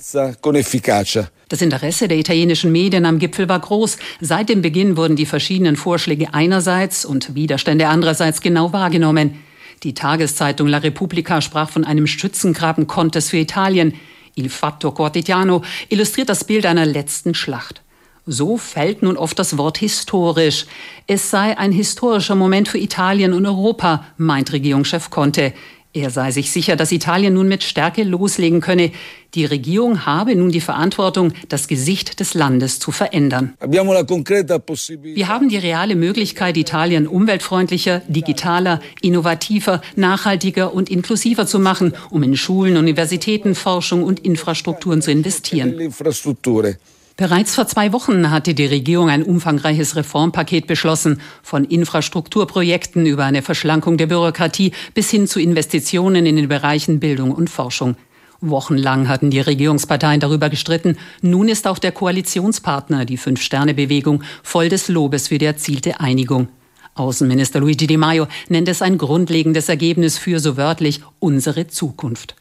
Das 1.48 1.62
Interesse 1.62 2.08
der 2.10 2.18
italienischen 2.18 2.74
Medien 2.74 3.06
am 3.06 3.18
Gipfel 3.18 3.48
war 3.48 3.60
groß. 3.60 3.98
Seit 4.20 4.50
dem 4.50 4.62
Beginn 4.62 4.98
wurden 4.98 5.16
die 5.16 5.26
verschiedenen 5.26 5.78
Vorschläge 5.78 6.34
einerseits 6.34 7.06
und 7.06 7.34
Widerstände 7.36 7.88
andererseits 7.88 8.42
genau 8.42 8.74
wahrgenommen. 8.74 9.36
Die 9.84 9.94
Tageszeitung 9.94 10.68
La 10.68 10.80
Repubblica 10.80 11.40
sprach 11.40 11.70
von 11.70 11.86
einem 11.86 12.08
Stützengraben 12.08 12.88
Contes 12.88 13.30
für 13.30 13.38
Italien. 13.38 13.94
Il 14.36 14.50
Fatto 14.50 14.92
Quotidiano 14.92 15.64
illustriert 15.88 16.28
das 16.28 16.44
Bild 16.44 16.66
einer 16.66 16.86
letzten 16.86 17.34
Schlacht. 17.34 17.85
So 18.28 18.58
fällt 18.58 19.04
nun 19.04 19.18
oft 19.18 19.38
das 19.38 19.56
Wort 19.58 19.78
historisch. 19.78 20.66
Es 21.06 21.30
sei 21.30 21.58
ein 21.58 21.72
historischer 21.72 22.34
Moment 22.34 22.68
für 22.68 22.80
Italien 22.80 23.34
und 23.34 23.46
Europa, 23.46 24.04
meint 24.18 24.52
Regierungschef 24.52 25.12
Conte. 25.12 25.54
Er 25.94 26.10
sei 26.10 26.32
sich 26.32 26.52
sicher, 26.52 26.76
dass 26.76 26.92
Italien 26.92 27.36
nun 27.36 27.48
mit 27.48 27.64
Stärke 27.64 28.04
loslegen 28.04 28.60
könne. 28.60 28.92
Die 29.34 29.46
Regierung 29.46 30.06
habe 30.06 30.36
nun 30.36 30.52
die 30.52 30.60
Verantwortung, 30.60 31.32
das 31.48 31.70
Gesicht 31.70 32.20
des 32.20 32.34
Landes 32.34 32.80
zu 32.80 32.92
verändern. 32.92 33.54
Wir 33.62 35.28
haben 35.28 35.48
die 35.50 35.58
reale 35.58 35.96
Möglichkeit, 35.96 36.58
Italien 36.58 37.08
umweltfreundlicher, 37.08 38.02
digitaler, 38.10 38.82
innovativer, 39.02 39.82
nachhaltiger 39.96 40.74
und 40.74 40.90
inklusiver 40.90 41.48
zu 41.48 41.60
machen, 41.60 41.94
um 42.10 42.24
in 42.24 42.36
Schulen, 42.36 42.76
Universitäten, 42.76 43.56
Forschung 43.56 44.04
und 44.04 44.20
Infrastrukturen 44.20 45.02
zu 45.02 45.12
investieren. 45.12 45.76
Bereits 47.18 47.56
vor 47.56 47.66
zwei 47.66 47.94
Wochen 47.94 48.30
hatte 48.30 48.54
die 48.54 48.66
Regierung 48.66 49.10
ein 49.10 49.24
umfangreiches 49.24 49.96
Reformpaket 49.96 50.68
beschlossen, 50.68 51.22
von 51.44 51.64
Infrastrukturprojekten 51.64 53.06
über 53.06 53.24
eine 53.24 53.42
Verschlankung 53.42 53.96
der 53.96 54.08
Bürokratie 54.08 54.74
bis 54.94 55.12
hin 55.12 55.26
zu 55.26 55.40
Investitionen 55.40 56.26
in 56.26 56.36
den 56.36 56.50
Bereichen 56.50 57.00
Bildung 57.00 57.32
und 57.32 57.50
Forschung. 57.50 57.96
Wochenlang 58.42 59.08
hatten 59.08 59.30
die 59.30 59.40
Regierungsparteien 59.40 60.20
darüber 60.20 60.50
gestritten. 60.50 60.98
Nun 61.22 61.48
ist 61.48 61.68
auch 61.68 61.80
der 61.80 61.94
Koalitionspartner, 61.94 63.06
die 63.06 63.16
Fünf-Sterne-Bewegung, 63.16 64.22
voll 64.44 64.68
des 64.68 64.90
Lobes 64.90 65.30
für 65.30 65.38
die 65.38 65.46
erzielte 65.46 66.02
Einigung. 66.02 66.50
Außenminister 66.96 67.62
Luigi 67.62 67.88
Di 67.88 67.96
Maio 67.96 68.28
nennt 68.50 68.68
es 68.68 68.82
ein 68.82 68.98
grundlegendes 68.98 69.70
Ergebnis 69.70 70.18
für, 70.18 70.40
so 70.42 70.58
wörtlich, 70.58 71.00
unsere 71.20 71.68
Zukunft. 71.68 72.36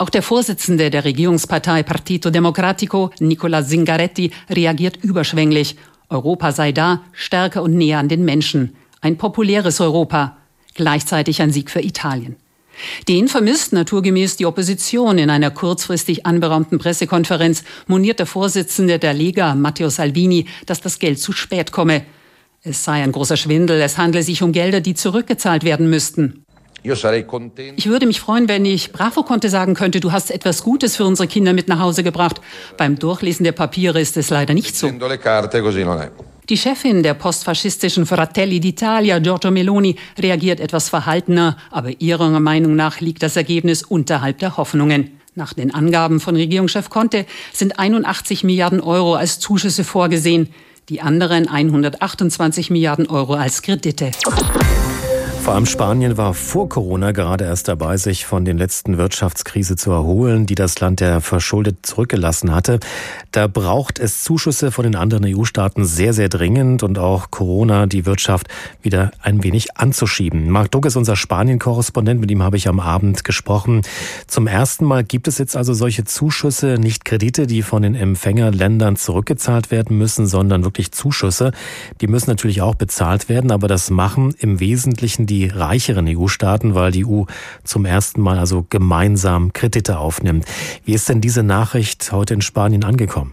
Auch 0.00 0.08
der 0.08 0.22
Vorsitzende 0.22 0.88
der 0.88 1.04
Regierungspartei 1.04 1.82
Partito 1.82 2.30
Democratico, 2.30 3.10
Nicola 3.20 3.62
Zingaretti, 3.62 4.30
reagiert 4.48 4.96
überschwänglich. 5.04 5.76
Europa 6.08 6.52
sei 6.52 6.72
da, 6.72 7.02
stärker 7.12 7.62
und 7.62 7.74
näher 7.74 7.98
an 7.98 8.08
den 8.08 8.24
Menschen. 8.24 8.74
Ein 9.02 9.18
populäres 9.18 9.78
Europa. 9.78 10.38
Gleichzeitig 10.72 11.42
ein 11.42 11.52
Sieg 11.52 11.70
für 11.70 11.82
Italien. 11.82 12.36
Den 13.08 13.28
vermisst 13.28 13.74
naturgemäß 13.74 14.38
die 14.38 14.46
Opposition. 14.46 15.18
In 15.18 15.28
einer 15.28 15.50
kurzfristig 15.50 16.24
anberaumten 16.24 16.78
Pressekonferenz 16.78 17.62
moniert 17.86 18.20
der 18.20 18.26
Vorsitzende 18.26 18.98
der 18.98 19.12
Lega, 19.12 19.54
Matteo 19.54 19.90
Salvini, 19.90 20.46
dass 20.64 20.80
das 20.80 20.98
Geld 20.98 21.18
zu 21.18 21.32
spät 21.32 21.72
komme. 21.72 22.06
Es 22.62 22.84
sei 22.84 23.02
ein 23.02 23.12
großer 23.12 23.36
Schwindel, 23.36 23.82
es 23.82 23.98
handle 23.98 24.22
sich 24.22 24.42
um 24.42 24.52
Gelder, 24.52 24.80
die 24.80 24.94
zurückgezahlt 24.94 25.62
werden 25.62 25.90
müssten. 25.90 26.46
Ich 26.82 27.86
würde 27.86 28.06
mich 28.06 28.20
freuen, 28.20 28.48
wenn 28.48 28.64
ich 28.64 28.92
Bravo 28.92 29.22
konnte 29.22 29.50
sagen 29.50 29.74
könnte, 29.74 30.00
du 30.00 30.12
hast 30.12 30.30
etwas 30.30 30.62
Gutes 30.62 30.96
für 30.96 31.04
unsere 31.04 31.28
Kinder 31.28 31.52
mit 31.52 31.68
nach 31.68 31.80
Hause 31.80 32.02
gebracht. 32.02 32.40
Beim 32.76 32.98
Durchlesen 32.98 33.44
der 33.44 33.52
Papiere 33.52 34.00
ist 34.00 34.16
es 34.16 34.30
leider 34.30 34.54
nicht 34.54 34.76
so. 34.76 34.90
Die 36.48 36.56
Chefin 36.56 37.02
der 37.04 37.14
postfaschistischen 37.14 38.06
Fratelli 38.06 38.58
d'Italia, 38.58 39.20
Giorgio 39.20 39.52
Meloni, 39.52 39.94
reagiert 40.18 40.58
etwas 40.58 40.88
verhaltener, 40.88 41.56
aber 41.70 41.90
ihrer 42.00 42.40
Meinung 42.40 42.74
nach 42.74 43.00
liegt 43.00 43.22
das 43.22 43.36
Ergebnis 43.36 43.82
unterhalb 43.82 44.38
der 44.38 44.56
Hoffnungen. 44.56 45.20
Nach 45.36 45.52
den 45.52 45.72
Angaben 45.72 46.18
von 46.18 46.34
Regierungschef 46.34 46.90
Conte 46.90 47.24
sind 47.52 47.78
81 47.78 48.42
Milliarden 48.42 48.80
Euro 48.80 49.14
als 49.14 49.38
Zuschüsse 49.38 49.84
vorgesehen, 49.84 50.48
die 50.88 51.00
anderen 51.00 51.46
128 51.48 52.70
Milliarden 52.70 53.06
Euro 53.06 53.34
als 53.34 53.62
Kredite. 53.62 54.10
Vor 55.42 55.54
allem 55.54 55.64
Spanien 55.64 56.18
war 56.18 56.34
vor 56.34 56.68
Corona 56.68 57.12
gerade 57.12 57.44
erst 57.44 57.66
dabei, 57.66 57.96
sich 57.96 58.26
von 58.26 58.44
den 58.44 58.58
letzten 58.58 58.98
Wirtschaftskrise 58.98 59.74
zu 59.74 59.90
erholen, 59.90 60.44
die 60.44 60.54
das 60.54 60.78
Land 60.80 61.00
ja 61.00 61.20
verschuldet 61.20 61.78
zurückgelassen 61.86 62.54
hatte. 62.54 62.78
Da 63.32 63.46
braucht 63.46 63.98
es 63.98 64.22
Zuschüsse 64.22 64.70
von 64.70 64.84
den 64.84 64.96
anderen 64.96 65.24
EU-Staaten 65.24 65.86
sehr, 65.86 66.12
sehr 66.12 66.28
dringend 66.28 66.82
und 66.82 66.98
auch 66.98 67.30
Corona 67.30 67.86
die 67.86 68.04
Wirtschaft 68.04 68.48
wieder 68.82 69.12
ein 69.22 69.42
wenig 69.42 69.78
anzuschieben. 69.78 70.50
Marc 70.50 70.72
Duck 70.72 70.84
ist 70.84 70.96
unser 70.96 71.16
Spanien-Korrespondent, 71.16 72.20
mit 72.20 72.30
ihm 72.30 72.42
habe 72.42 72.58
ich 72.58 72.68
am 72.68 72.78
Abend 72.78 73.24
gesprochen. 73.24 73.80
Zum 74.26 74.46
ersten 74.46 74.84
Mal 74.84 75.04
gibt 75.04 75.26
es 75.26 75.38
jetzt 75.38 75.56
also 75.56 75.72
solche 75.72 76.04
Zuschüsse, 76.04 76.76
nicht 76.78 77.06
Kredite, 77.06 77.46
die 77.46 77.62
von 77.62 77.82
den 77.82 77.94
Empfängerländern 77.94 78.96
zurückgezahlt 78.96 79.70
werden 79.70 79.96
müssen, 79.96 80.26
sondern 80.26 80.64
wirklich 80.64 80.92
Zuschüsse. 80.92 81.52
Die 82.02 82.08
müssen 82.08 82.28
natürlich 82.28 82.60
auch 82.60 82.74
bezahlt 82.74 83.30
werden, 83.30 83.50
aber 83.50 83.68
das 83.68 83.88
machen 83.88 84.34
im 84.38 84.60
Wesentlichen 84.60 85.29
die 85.30 85.46
reicheren 85.46 86.06
EU-Staaten, 86.08 86.74
weil 86.74 86.90
die 86.90 87.06
EU 87.06 87.22
zum 87.64 87.86
ersten 87.86 88.20
Mal 88.20 88.38
also 88.38 88.66
gemeinsam 88.68 89.52
Kredite 89.52 89.98
aufnimmt. 89.98 90.44
Wie 90.84 90.92
ist 90.92 91.08
denn 91.08 91.20
diese 91.20 91.42
Nachricht 91.42 92.12
heute 92.12 92.34
in 92.34 92.42
Spanien 92.42 92.84
angekommen? 92.84 93.32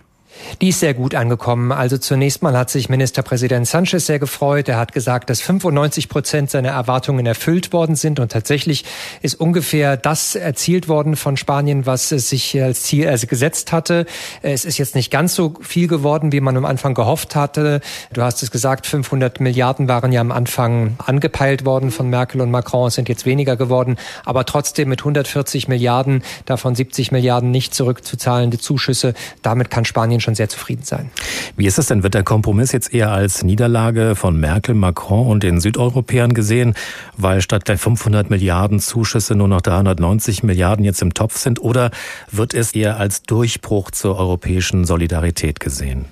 Die 0.62 0.70
ist 0.70 0.79
sehr 0.79 0.94
gut 0.94 1.15
angekommen. 1.15 1.72
Also 1.72 1.98
zunächst 1.98 2.41
mal 2.41 2.58
hat 2.58 2.70
sich 2.70 2.89
Ministerpräsident 2.89 3.67
Sanchez 3.67 4.06
sehr 4.06 4.20
gefreut. 4.20 4.67
Er 4.67 4.77
hat 4.77 4.94
gesagt, 4.94 5.29
dass 5.29 5.41
95 5.41 6.10
Prozent 6.10 6.50
seiner 6.51 6.70
Erwartungen 6.70 7.25
erfüllt 7.25 7.74
worden 7.74 7.96
sind 7.96 8.20
und 8.20 8.32
tatsächlich 8.32 8.86
ist 9.22 9.39
ungefähr 9.39 9.98
das 9.98 10.36
erzielt 10.36 10.88
worden 10.88 11.15
von 11.15 11.38
Spanien, 11.38 11.86
was 11.86 12.12
es 12.12 12.29
sich 12.29 12.62
als 12.62 12.84
Ziel 12.84 13.08
also 13.08 13.27
gesetzt 13.27 13.72
hatte. 13.72 14.06
Es 14.41 14.65
ist 14.65 14.77
jetzt 14.77 14.96
nicht 14.96 15.12
ganz 15.12 15.36
so 15.36 15.53
viel 15.62 15.88
geworden, 15.88 16.32
wie 16.32 16.41
man 16.41 16.58
am 16.58 16.65
Anfang 16.65 16.94
gehofft 16.94 17.36
hatte. 17.36 17.82
Du 18.13 18.22
hast 18.22 18.41
es 18.44 18.51
gesagt, 18.51 18.88
500 18.88 19.39
Milliarden 19.39 19.88
waren 19.88 20.12
ja 20.12 20.22
am 20.22 20.32
Anfang 20.32 20.98
angepeilt 21.06 21.65
worden 21.65 21.91
von 21.91 22.10
Merkel 22.10 22.41
und 22.41 22.51
Macron, 22.51 22.88
es 22.88 22.96
sind 22.96 23.10
jetzt 23.10 23.25
weniger 23.25 23.56
geworden, 23.56 23.98
aber 24.25 24.46
trotzdem 24.46 24.89
mit 24.89 25.01
140 25.01 25.67
Milliarden, 25.67 26.24
davon 26.46 26.75
70 26.75 27.12
Milliarden 27.12 27.51
nicht 27.51 27.74
zurückzuzahlende 27.74 28.58
Zuschüsse, 28.58 29.13
damit 29.41 29.70
kann 29.70 29.86
Spanien 29.86 30.22
schon 30.27 30.36
sehr 30.36 30.50
zufrieden 30.50 30.84
sein. 30.84 31.10
Wie 31.55 31.65
ist 31.65 31.79
es 31.79 31.88
denn? 31.88 32.03
Wird 32.03 32.13
der 32.13 32.24
Kompromiss 32.24 32.74
jetzt 32.74 32.93
eher 32.93 33.12
als 33.12 33.43
Niederlage 33.43 34.13
von 34.15 34.38
Merkel, 34.38 34.75
Macron 34.75 35.25
und 35.25 35.41
den 35.41 35.62
Südeuropäern 35.62 36.34
gesehen, 36.34 36.74
weil 37.15 37.39
statt 37.39 37.69
der 37.69 37.77
500 37.77 38.29
Milliarden 38.29 38.81
Zuschüsse 38.81 39.36
nur 39.36 39.48
noch 39.48 39.62
390 39.62 40.43
Milliarden 40.43 40.84
jetzt 40.84 41.01
im 41.01 41.13
Topf 41.13 41.38
sind? 41.38 41.62
Oder 41.62 41.91
wird 42.29 42.53
es 42.53 42.74
eher 42.74 42.98
als 42.98 43.24
Durchbruch 43.24 43.89
zur 43.91 44.17
europäischen 44.17 44.84
Solidarität 44.84 45.62
gesehen? 45.62 46.05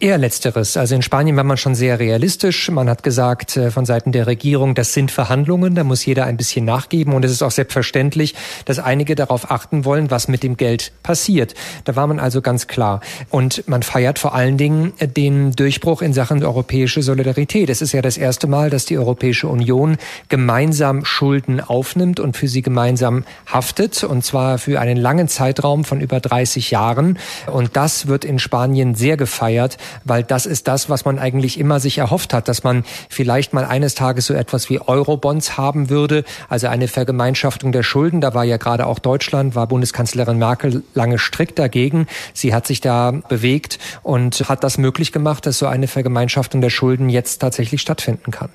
Eher 0.00 0.18
letzteres. 0.18 0.76
Also 0.76 0.96
in 0.96 1.02
Spanien 1.02 1.36
war 1.36 1.44
man 1.44 1.56
schon 1.56 1.76
sehr 1.76 2.00
realistisch. 2.00 2.68
Man 2.68 2.90
hat 2.90 3.04
gesagt 3.04 3.56
äh, 3.56 3.70
von 3.70 3.86
Seiten 3.86 4.10
der 4.10 4.26
Regierung, 4.26 4.74
das 4.74 4.92
sind 4.92 5.12
Verhandlungen, 5.12 5.76
da 5.76 5.84
muss 5.84 6.04
jeder 6.04 6.26
ein 6.26 6.36
bisschen 6.36 6.64
nachgeben 6.64 7.14
und 7.14 7.24
es 7.24 7.30
ist 7.30 7.42
auch 7.42 7.52
selbstverständlich, 7.52 8.34
dass 8.64 8.80
einige 8.80 9.14
darauf 9.14 9.52
achten 9.52 9.84
wollen, 9.84 10.10
was 10.10 10.26
mit 10.26 10.42
dem 10.42 10.56
Geld 10.56 10.90
passiert. 11.04 11.54
Da 11.84 11.94
war 11.94 12.08
man 12.08 12.18
also 12.18 12.42
ganz 12.42 12.66
klar. 12.66 13.02
Und 13.30 13.68
man 13.68 13.84
feiert 13.84 14.18
vor 14.18 14.34
allen 14.34 14.58
Dingen 14.58 14.92
den 15.00 15.52
Durchbruch 15.52 16.02
in 16.02 16.12
Sachen 16.12 16.42
europäische 16.42 17.00
Solidarität. 17.00 17.70
Es 17.70 17.80
ist 17.80 17.92
ja 17.92 18.02
das 18.02 18.16
erste 18.16 18.48
Mal, 18.48 18.70
dass 18.70 18.86
die 18.86 18.98
Europäische 18.98 19.46
Union 19.46 19.96
gemeinsam 20.28 21.04
Schulden 21.04 21.60
aufnimmt 21.60 22.18
und 22.18 22.36
für 22.36 22.48
sie 22.48 22.62
gemeinsam 22.62 23.24
haftet 23.46 24.02
und 24.02 24.24
zwar 24.24 24.58
für 24.58 24.80
einen 24.80 24.96
langen 24.96 25.28
Zeitraum 25.28 25.84
von 25.84 26.00
über 26.00 26.18
30 26.18 26.72
Jahren. 26.72 27.16
Und 27.46 27.76
das 27.76 28.08
wird 28.08 28.24
in 28.24 28.40
Spanien 28.40 28.96
sehr 28.96 29.16
gefeiert 29.16 29.78
weil 30.04 30.22
das 30.22 30.46
ist 30.46 30.68
das, 30.68 30.88
was 30.88 31.04
man 31.04 31.18
eigentlich 31.18 31.58
immer 31.58 31.80
sich 31.80 31.98
erhofft 31.98 32.34
hat, 32.34 32.48
dass 32.48 32.64
man 32.64 32.84
vielleicht 33.08 33.52
mal 33.52 33.64
eines 33.64 33.94
Tages 33.94 34.26
so 34.26 34.34
etwas 34.34 34.70
wie 34.70 34.80
Eurobonds 34.80 35.56
haben 35.56 35.90
würde, 35.90 36.24
also 36.48 36.68
eine 36.68 36.88
Vergemeinschaftung 36.88 37.72
der 37.72 37.82
Schulden. 37.82 38.20
Da 38.20 38.34
war 38.34 38.44
ja 38.44 38.56
gerade 38.56 38.86
auch 38.86 38.98
Deutschland, 38.98 39.54
war 39.54 39.66
Bundeskanzlerin 39.66 40.38
Merkel 40.38 40.82
lange 40.94 41.18
strikt 41.18 41.58
dagegen. 41.58 42.06
Sie 42.32 42.54
hat 42.54 42.66
sich 42.66 42.80
da 42.80 43.10
bewegt 43.10 43.78
und 44.02 44.48
hat 44.48 44.64
das 44.64 44.78
möglich 44.78 45.12
gemacht, 45.12 45.46
dass 45.46 45.58
so 45.58 45.66
eine 45.66 45.88
Vergemeinschaftung 45.88 46.60
der 46.60 46.70
Schulden 46.70 47.08
jetzt 47.08 47.38
tatsächlich 47.38 47.80
stattfinden 47.80 48.30
kann. 48.30 48.50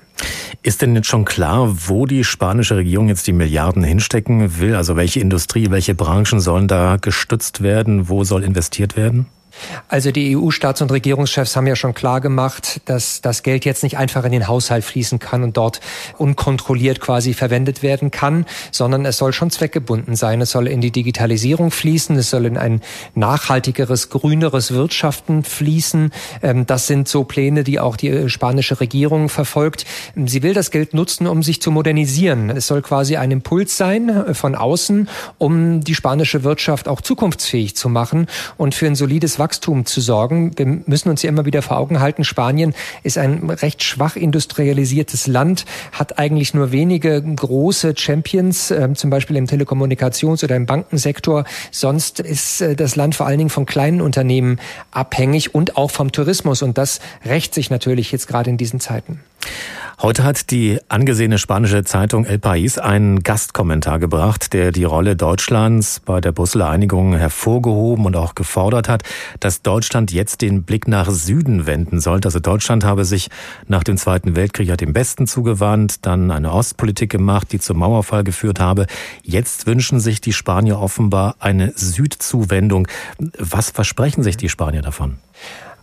Ist 0.62 0.82
denn 0.82 0.94
jetzt 0.94 1.08
schon 1.08 1.24
klar, 1.24 1.74
wo 1.88 2.06
die 2.06 2.24
spanische 2.24 2.76
Regierung 2.76 3.08
jetzt 3.08 3.26
die 3.26 3.32
Milliarden 3.32 3.82
hinstecken 3.82 4.58
will? 4.58 4.74
Also 4.74 4.96
welche 4.96 5.20
Industrie, 5.20 5.70
welche 5.70 5.94
Branchen 5.94 6.40
sollen 6.40 6.68
da 6.68 6.96
gestützt 7.00 7.62
werden? 7.62 8.08
Wo 8.08 8.24
soll 8.24 8.44
investiert 8.44 8.96
werden? 8.96 9.26
Also 9.88 10.10
die 10.10 10.36
EU-Staats- 10.36 10.82
und 10.82 10.92
Regierungschefs 10.92 11.56
haben 11.56 11.66
ja 11.66 11.76
schon 11.76 11.94
klar 11.94 12.20
gemacht, 12.20 12.80
dass 12.84 13.20
das 13.20 13.42
Geld 13.42 13.64
jetzt 13.64 13.82
nicht 13.82 13.98
einfach 13.98 14.24
in 14.24 14.32
den 14.32 14.48
Haushalt 14.48 14.84
fließen 14.84 15.18
kann 15.18 15.42
und 15.42 15.56
dort 15.56 15.80
unkontrolliert 16.18 17.00
quasi 17.00 17.34
verwendet 17.34 17.82
werden 17.82 18.10
kann, 18.10 18.46
sondern 18.70 19.04
es 19.04 19.18
soll 19.18 19.32
schon 19.32 19.50
zweckgebunden 19.50 20.16
sein. 20.16 20.40
Es 20.40 20.50
soll 20.50 20.68
in 20.68 20.80
die 20.80 20.90
Digitalisierung 20.90 21.70
fließen, 21.70 22.16
es 22.16 22.30
soll 22.30 22.46
in 22.46 22.56
ein 22.56 22.80
nachhaltigeres, 23.14 24.10
grüneres 24.10 24.72
Wirtschaften 24.72 25.44
fließen. 25.44 26.12
Ähm, 26.42 26.66
das 26.66 26.86
sind 26.86 27.08
so 27.08 27.24
Pläne, 27.24 27.64
die 27.64 27.80
auch 27.80 27.96
die 27.96 28.28
spanische 28.28 28.80
Regierung 28.80 29.28
verfolgt. 29.28 29.84
Sie 30.14 30.42
will 30.42 30.54
das 30.54 30.70
Geld 30.70 30.94
nutzen, 30.94 31.26
um 31.26 31.42
sich 31.42 31.60
zu 31.62 31.70
modernisieren. 31.70 32.50
Es 32.50 32.66
soll 32.66 32.82
quasi 32.82 33.16
ein 33.16 33.30
Impuls 33.30 33.76
sein 33.76 34.08
äh, 34.08 34.34
von 34.34 34.54
außen, 34.54 35.08
um 35.38 35.80
die 35.82 35.94
spanische 35.94 36.44
Wirtschaft 36.44 36.88
auch 36.88 37.00
zukunftsfähig 37.00 37.76
zu 37.76 37.88
machen 37.88 38.26
und 38.56 38.74
für 38.74 38.86
ein 38.86 38.94
solides 38.94 39.38
Wachstum 39.38 39.49
zu 39.52 40.00
sorgen. 40.00 40.52
Wir 40.56 40.66
müssen 40.66 41.08
uns 41.08 41.22
ja 41.22 41.28
immer 41.28 41.44
wieder 41.44 41.62
vor 41.62 41.78
Augen 41.78 42.00
halten, 42.00 42.24
Spanien 42.24 42.74
ist 43.02 43.18
ein 43.18 43.50
recht 43.50 43.82
schwach 43.82 44.16
industrialisiertes 44.16 45.26
Land, 45.26 45.64
hat 45.92 46.18
eigentlich 46.18 46.54
nur 46.54 46.72
wenige 46.72 47.22
große 47.22 47.94
Champions, 47.96 48.70
äh, 48.70 48.92
zum 48.94 49.10
Beispiel 49.10 49.36
im 49.36 49.46
Telekommunikations- 49.46 50.44
oder 50.44 50.56
im 50.56 50.66
Bankensektor. 50.66 51.44
Sonst 51.70 52.20
ist 52.20 52.60
äh, 52.60 52.76
das 52.76 52.96
Land 52.96 53.14
vor 53.14 53.26
allen 53.26 53.38
Dingen 53.38 53.50
von 53.50 53.66
kleinen 53.66 54.00
Unternehmen 54.00 54.58
abhängig 54.90 55.54
und 55.54 55.76
auch 55.76 55.90
vom 55.90 56.12
Tourismus. 56.12 56.62
Und 56.62 56.78
das 56.78 57.00
rächt 57.24 57.54
sich 57.54 57.70
natürlich 57.70 58.12
jetzt 58.12 58.28
gerade 58.28 58.50
in 58.50 58.56
diesen 58.56 58.80
Zeiten. 58.80 59.20
Heute 60.02 60.24
hat 60.24 60.50
die 60.50 60.78
angesehene 60.88 61.36
spanische 61.36 61.84
Zeitung 61.84 62.24
El 62.24 62.38
País 62.38 62.78
einen 62.78 63.22
Gastkommentar 63.22 63.98
gebracht, 63.98 64.54
der 64.54 64.72
die 64.72 64.84
Rolle 64.84 65.14
Deutschlands 65.14 66.00
bei 66.00 66.22
der 66.22 66.32
Brüsseler 66.32 66.70
Einigung 66.70 67.14
hervorgehoben 67.14 68.06
und 68.06 68.16
auch 68.16 68.34
gefordert 68.34 68.88
hat, 68.88 69.02
dass 69.40 69.62
Deutschland 69.62 70.12
jetzt 70.12 70.40
den 70.40 70.62
Blick 70.62 70.86
nach 70.88 71.10
Süden 71.10 71.66
wenden 71.66 72.00
sollte. 72.00 72.28
Also 72.28 72.40
Deutschland 72.40 72.84
habe 72.84 73.04
sich 73.04 73.28
nach 73.66 73.82
dem 73.82 73.96
Zweiten 73.96 74.36
Weltkrieg 74.36 74.68
ja 74.68 74.76
dem 74.76 74.94
Westen 74.94 75.26
zugewandt, 75.26 76.06
dann 76.06 76.30
eine 76.30 76.52
Ostpolitik 76.52 77.10
gemacht, 77.10 77.52
die 77.52 77.58
zum 77.58 77.78
Mauerfall 77.78 78.24
geführt 78.24 78.60
habe. 78.60 78.86
Jetzt 79.22 79.66
wünschen 79.66 80.00
sich 80.00 80.20
die 80.20 80.32
Spanier 80.32 80.78
offenbar 80.78 81.36
eine 81.38 81.72
Südzuwendung. 81.74 82.88
Was 83.38 83.70
versprechen 83.70 84.22
sich 84.22 84.36
die 84.36 84.48
Spanier 84.48 84.82
davon? 84.82 85.18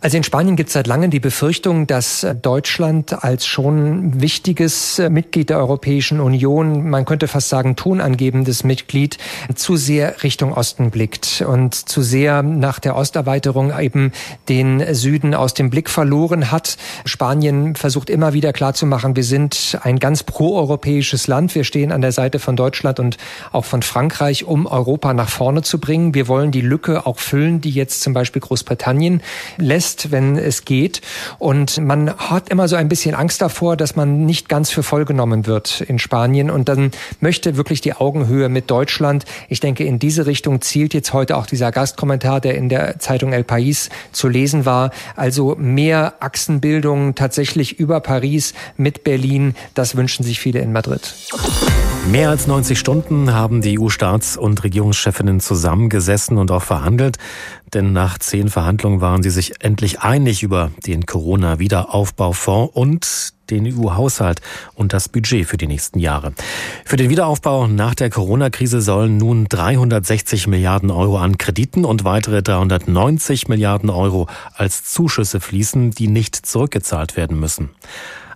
Also 0.00 0.16
in 0.16 0.22
Spanien 0.22 0.54
gibt 0.54 0.68
es 0.68 0.74
seit 0.74 0.86
langem 0.86 1.10
die 1.10 1.18
Befürchtung, 1.18 1.88
dass 1.88 2.24
Deutschland 2.40 3.24
als 3.24 3.46
schon 3.46 4.20
wichtiges 4.20 5.02
Mitglied 5.10 5.50
der 5.50 5.58
Europäischen 5.58 6.20
Union, 6.20 6.88
man 6.88 7.04
könnte 7.04 7.26
fast 7.26 7.48
sagen 7.48 7.74
tonangebendes 7.74 8.62
Mitglied, 8.62 9.18
zu 9.56 9.74
sehr 9.74 10.22
Richtung 10.22 10.52
Osten 10.52 10.92
blickt 10.92 11.44
und 11.44 11.74
zu 11.74 12.02
sehr 12.02 12.44
nach 12.44 12.78
der 12.78 12.96
Osterweiterung 12.96 13.76
eben 13.76 14.12
den 14.48 14.94
Süden 14.94 15.34
aus 15.34 15.54
dem 15.54 15.68
Blick 15.68 15.90
verloren 15.90 16.52
hat. 16.52 16.76
Spanien 17.04 17.74
versucht 17.74 18.08
immer 18.08 18.32
wieder 18.32 18.52
klarzumachen, 18.52 19.16
wir 19.16 19.24
sind 19.24 19.80
ein 19.82 19.98
ganz 19.98 20.22
proeuropäisches 20.22 21.26
Land. 21.26 21.56
Wir 21.56 21.64
stehen 21.64 21.90
an 21.90 22.02
der 22.02 22.12
Seite 22.12 22.38
von 22.38 22.54
Deutschland 22.54 23.00
und 23.00 23.16
auch 23.50 23.64
von 23.64 23.82
Frankreich, 23.82 24.44
um 24.44 24.66
Europa 24.66 25.12
nach 25.12 25.28
vorne 25.28 25.62
zu 25.62 25.80
bringen. 25.80 26.14
Wir 26.14 26.28
wollen 26.28 26.52
die 26.52 26.60
Lücke 26.60 27.04
auch 27.04 27.18
füllen, 27.18 27.60
die 27.60 27.70
jetzt 27.70 28.00
zum 28.02 28.14
Beispiel 28.14 28.40
Großbritannien 28.40 29.22
lässt 29.56 29.87
lässt, 29.88 30.10
wenn 30.10 30.36
es 30.36 30.64
geht. 30.64 31.00
Und 31.38 31.78
man 31.78 32.14
hat 32.14 32.50
immer 32.50 32.68
so 32.68 32.76
ein 32.76 32.88
bisschen 32.88 33.14
Angst 33.14 33.40
davor, 33.40 33.76
dass 33.76 33.96
man 33.96 34.26
nicht 34.26 34.48
ganz 34.48 34.70
für 34.70 34.82
voll 34.82 35.04
genommen 35.04 35.46
wird 35.46 35.80
in 35.80 35.98
Spanien. 35.98 36.50
Und 36.50 36.68
dann 36.68 36.90
möchte 37.20 37.56
wirklich 37.56 37.80
die 37.80 37.94
Augenhöhe 37.94 38.48
mit 38.48 38.70
Deutschland. 38.70 39.24
Ich 39.48 39.60
denke, 39.60 39.84
in 39.84 39.98
diese 39.98 40.26
Richtung 40.26 40.60
zielt 40.60 40.92
jetzt 40.92 41.12
heute 41.12 41.36
auch 41.36 41.46
dieser 41.46 41.72
Gastkommentar, 41.72 42.40
der 42.40 42.56
in 42.56 42.68
der 42.68 42.98
Zeitung 42.98 43.32
El 43.32 43.42
País 43.42 43.88
zu 44.12 44.28
lesen 44.28 44.66
war. 44.66 44.90
Also 45.16 45.56
mehr 45.58 46.14
Achsenbildung 46.20 47.14
tatsächlich 47.14 47.78
über 47.78 48.00
Paris 48.00 48.52
mit 48.76 49.04
Berlin. 49.04 49.54
Das 49.74 49.96
wünschen 49.96 50.22
sich 50.22 50.38
viele 50.38 50.60
in 50.60 50.72
Madrid. 50.72 51.14
Mehr 52.10 52.30
als 52.30 52.46
90 52.46 52.78
Stunden 52.78 53.34
haben 53.34 53.60
die 53.60 53.78
EU-Staats- 53.78 54.38
und 54.38 54.64
Regierungschefinnen 54.64 55.40
zusammengesessen 55.40 56.38
und 56.38 56.50
auch 56.50 56.62
verhandelt. 56.62 57.18
Denn 57.74 57.92
nach 57.92 58.18
zehn 58.18 58.48
Verhandlungen 58.48 59.02
waren 59.02 59.22
sie 59.22 59.28
sich 59.28 59.62
endlich 59.62 60.00
einig 60.00 60.42
über 60.42 60.70
den 60.86 61.04
Corona-Wiederaufbaufonds 61.04 62.74
und 62.74 63.34
den 63.50 63.66
EU-Haushalt 63.66 64.40
und 64.74 64.94
das 64.94 65.10
Budget 65.10 65.46
für 65.46 65.58
die 65.58 65.66
nächsten 65.66 65.98
Jahre. 65.98 66.32
Für 66.86 66.96
den 66.96 67.10
Wiederaufbau 67.10 67.66
nach 67.66 67.94
der 67.94 68.08
Corona-Krise 68.08 68.80
sollen 68.80 69.18
nun 69.18 69.44
360 69.46 70.46
Milliarden 70.46 70.90
Euro 70.90 71.18
an 71.18 71.36
Krediten 71.36 71.84
und 71.84 72.04
weitere 72.04 72.42
390 72.42 73.48
Milliarden 73.48 73.90
Euro 73.90 74.28
als 74.54 74.82
Zuschüsse 74.84 75.40
fließen, 75.40 75.90
die 75.90 76.08
nicht 76.08 76.36
zurückgezahlt 76.36 77.18
werden 77.18 77.38
müssen. 77.38 77.68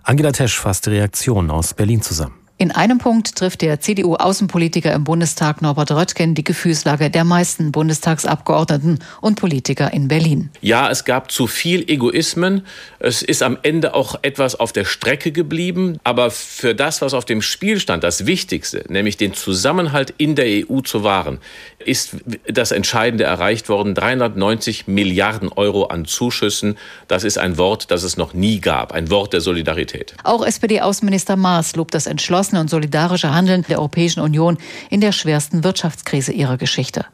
Angela 0.03 0.31
Tesch 0.31 0.59
fasst 0.59 0.85
die 0.85 0.91
Reaktion 0.91 1.49
aus 1.49 1.73
Berlin 1.73 2.03
zusammen. 2.03 2.42
In 2.63 2.71
einem 2.71 2.97
Punkt 2.97 3.35
trifft 3.35 3.61
der 3.61 3.81
CDU-Außenpolitiker 3.81 4.93
im 4.93 5.03
Bundestag 5.03 5.61
Norbert 5.61 5.91
Röttgen 5.91 6.33
die 6.33 6.45
Gefühlslage 6.45 7.09
der 7.09 7.25
meisten 7.25 7.73
Bundestagsabgeordneten 7.73 8.99
und 9.19 9.35
Politiker 9.35 9.91
in 9.91 10.07
Berlin. 10.07 10.49
Ja, 10.61 10.89
es 10.89 11.03
gab 11.03 11.29
zu 11.29 11.47
viel 11.47 11.83
Egoismen. 11.89 12.65
Es 12.99 13.21
ist 13.21 13.43
am 13.43 13.57
Ende 13.63 13.93
auch 13.93 14.17
etwas 14.21 14.57
auf 14.57 14.71
der 14.71 14.85
Strecke 14.85 15.33
geblieben. 15.33 15.97
Aber 16.05 16.31
für 16.31 16.73
das, 16.73 17.01
was 17.01 17.13
auf 17.13 17.25
dem 17.25 17.41
Spiel 17.41 17.81
stand, 17.81 18.01
das 18.05 18.27
Wichtigste, 18.27 18.85
nämlich 18.87 19.17
den 19.17 19.33
Zusammenhalt 19.33 20.13
in 20.17 20.35
der 20.35 20.45
EU 20.47 20.79
zu 20.79 21.03
wahren, 21.03 21.39
ist 21.85 22.17
das 22.47 22.71
Entscheidende 22.71 23.23
erreicht 23.23 23.69
worden. 23.69 23.95
390 23.95 24.87
Milliarden 24.87 25.49
Euro 25.49 25.85
an 25.85 26.05
Zuschüssen. 26.05 26.77
Das 27.07 27.23
ist 27.23 27.37
ein 27.37 27.57
Wort, 27.57 27.91
das 27.91 28.03
es 28.03 28.17
noch 28.17 28.33
nie 28.33 28.59
gab. 28.59 28.91
Ein 28.91 29.09
Wort 29.09 29.33
der 29.33 29.41
Solidarität. 29.41 30.15
Auch 30.23 30.45
SPD-Außenminister 30.45 31.35
Maas 31.35 31.75
lobt 31.75 31.93
das 31.93 32.05
entschlossen 32.07 32.23
entschlossene 32.33 32.61
und 32.61 32.69
solidarische 32.69 33.33
Handeln 33.33 33.63
der 33.67 33.77
Europäischen 33.79 34.21
Union 34.21 34.57
in 34.89 35.01
der 35.01 35.11
schwersten 35.11 35.63
Wirtschaftskrise 35.63 36.31
ihrer 36.31 36.57
Geschichte. 36.57 37.05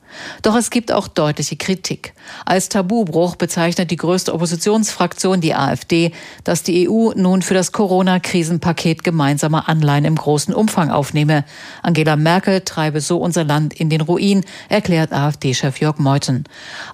Doch 0.42 0.56
es 0.56 0.70
gibt 0.70 0.92
auch 0.92 1.08
deutliche 1.08 1.56
Kritik. 1.56 2.14
Als 2.46 2.70
Tabubruch 2.70 3.36
bezeichnet 3.36 3.92
die 3.92 3.96
größte 3.96 4.34
Oppositionsfraktion, 4.34 5.42
die 5.42 5.54
AfD, 5.54 6.12
dass 6.44 6.64
die 6.64 6.90
EU 6.90 7.12
nun 7.16 7.42
für 7.42 7.54
das 7.54 7.72
Corona-Krisenpaket 7.72 9.04
gemeinsame 9.04 9.68
Anleihen 9.68 10.06
im 10.06 10.16
großen 10.16 10.54
Umfang 10.54 10.90
aufnehme. 10.90 11.46
Angela 11.84 12.16
Merkel 12.16 12.62
treibe 12.62 13.02
so 13.02 13.18
unser 13.18 13.44
Land 13.44 13.74
in 13.74 13.90
den 13.90 14.02
Ruin, 14.02 14.46
erklärt 14.68 15.14
AfD-Chef 15.14 15.80
Jörg 15.80 15.98
Meuthen. 15.98 16.44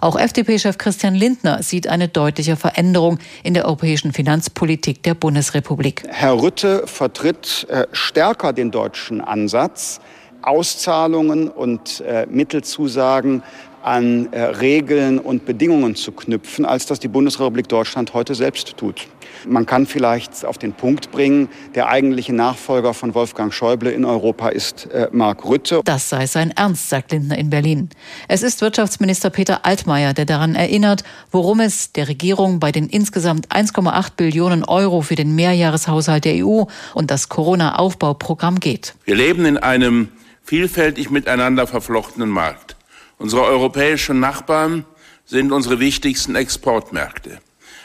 Auch 0.02 0.18
FDP-Chef 0.18 0.78
Christian 0.78 1.16
Lindner 1.16 1.64
sieht 1.64 1.88
eine 1.88 2.08
deutliche 2.08 2.56
Veränderung 2.56 3.20
in 3.44 3.54
der 3.54 3.66
europäischen 3.66 4.14
Finanzpolitik 4.14 5.04
der 5.04 5.16
Bundesrepublik. 5.16 6.04
Herr 6.08 6.42
Rütte 6.42 6.84
vertritt 6.86 7.66
äh, 7.70 7.88
stärker 7.92 8.54
den 8.54 8.72
deutschen 8.72 9.22
Ansatz, 9.22 10.00
Auszahlungen 10.42 11.50
und 11.50 12.02
äh, 12.02 12.28
Mittelzusagen 12.30 13.42
an 13.86 14.34
äh, 14.34 14.42
Regeln 14.42 15.20
und 15.20 15.46
Bedingungen 15.46 15.96
zu 15.96 16.12
knüpfen, 16.12 16.66
als 16.66 16.88
das 16.88 17.00
die 17.00 17.08
Bundesrepublik 17.08 17.68
Deutschland 17.68 18.14
heute 18.14 18.34
selbst 18.34 18.78
tut. 18.78 19.08
Man 19.48 19.68
kann 19.68 19.86
vielleicht 19.86 20.44
auf 20.44 20.58
den 20.58 20.74
Punkt 20.74 21.12
bringen, 21.12 21.50
der 21.76 21.88
eigentliche 21.90 22.34
Nachfolger 22.34 22.96
von 22.96 23.14
Wolfgang 23.14 23.54
Schäuble 23.54 23.92
in 23.92 24.04
Europa 24.04 24.50
ist 24.50 24.90
äh, 24.92 25.08
Mark 25.12 25.46
Rütte. 25.46 25.82
Das 25.86 26.10
sei 26.10 26.26
sein 26.26 26.52
Ernst, 26.56 26.90
sagt 26.90 27.12
Lindner 27.12 27.38
in 27.38 27.52
Berlin. 27.52 27.90
Es 28.28 28.42
ist 28.42 28.62
Wirtschaftsminister 28.62 29.30
Peter 29.30 29.66
Altmaier, 29.66 30.14
der 30.14 30.26
daran 30.26 30.56
erinnert, 30.56 31.04
worum 31.32 31.60
es 31.60 31.92
der 31.92 32.08
Regierung 32.08 32.60
bei 32.60 32.72
den 32.72 32.88
insgesamt 32.88 33.50
1,8 33.50 34.14
Billionen 34.18 34.64
Euro 34.64 35.02
für 35.02 35.16
den 35.16 35.36
Mehrjahreshaushalt 35.36 36.26
der 36.26 36.44
EU 36.44 36.64
und 36.96 37.12
das 37.12 37.30
Corona-Aufbauprogramm 37.30 38.60
geht. 38.60 38.96
Wir 39.06 39.16
leben 39.16 39.46
in 39.46 39.58
einem 39.58 40.10
vielfältig 40.44 41.12
miteinander 41.12 41.68
verflochtenen 41.68 42.30
Markt. 42.30 42.75
Unsere 43.18 43.44
europäischen 43.44 44.20
Nachbarn 44.20 44.86
sind 45.26 45.52
unsere 45.52 45.80
wichtigsten 45.80 46.36
Exportmärkte. 46.36 47.40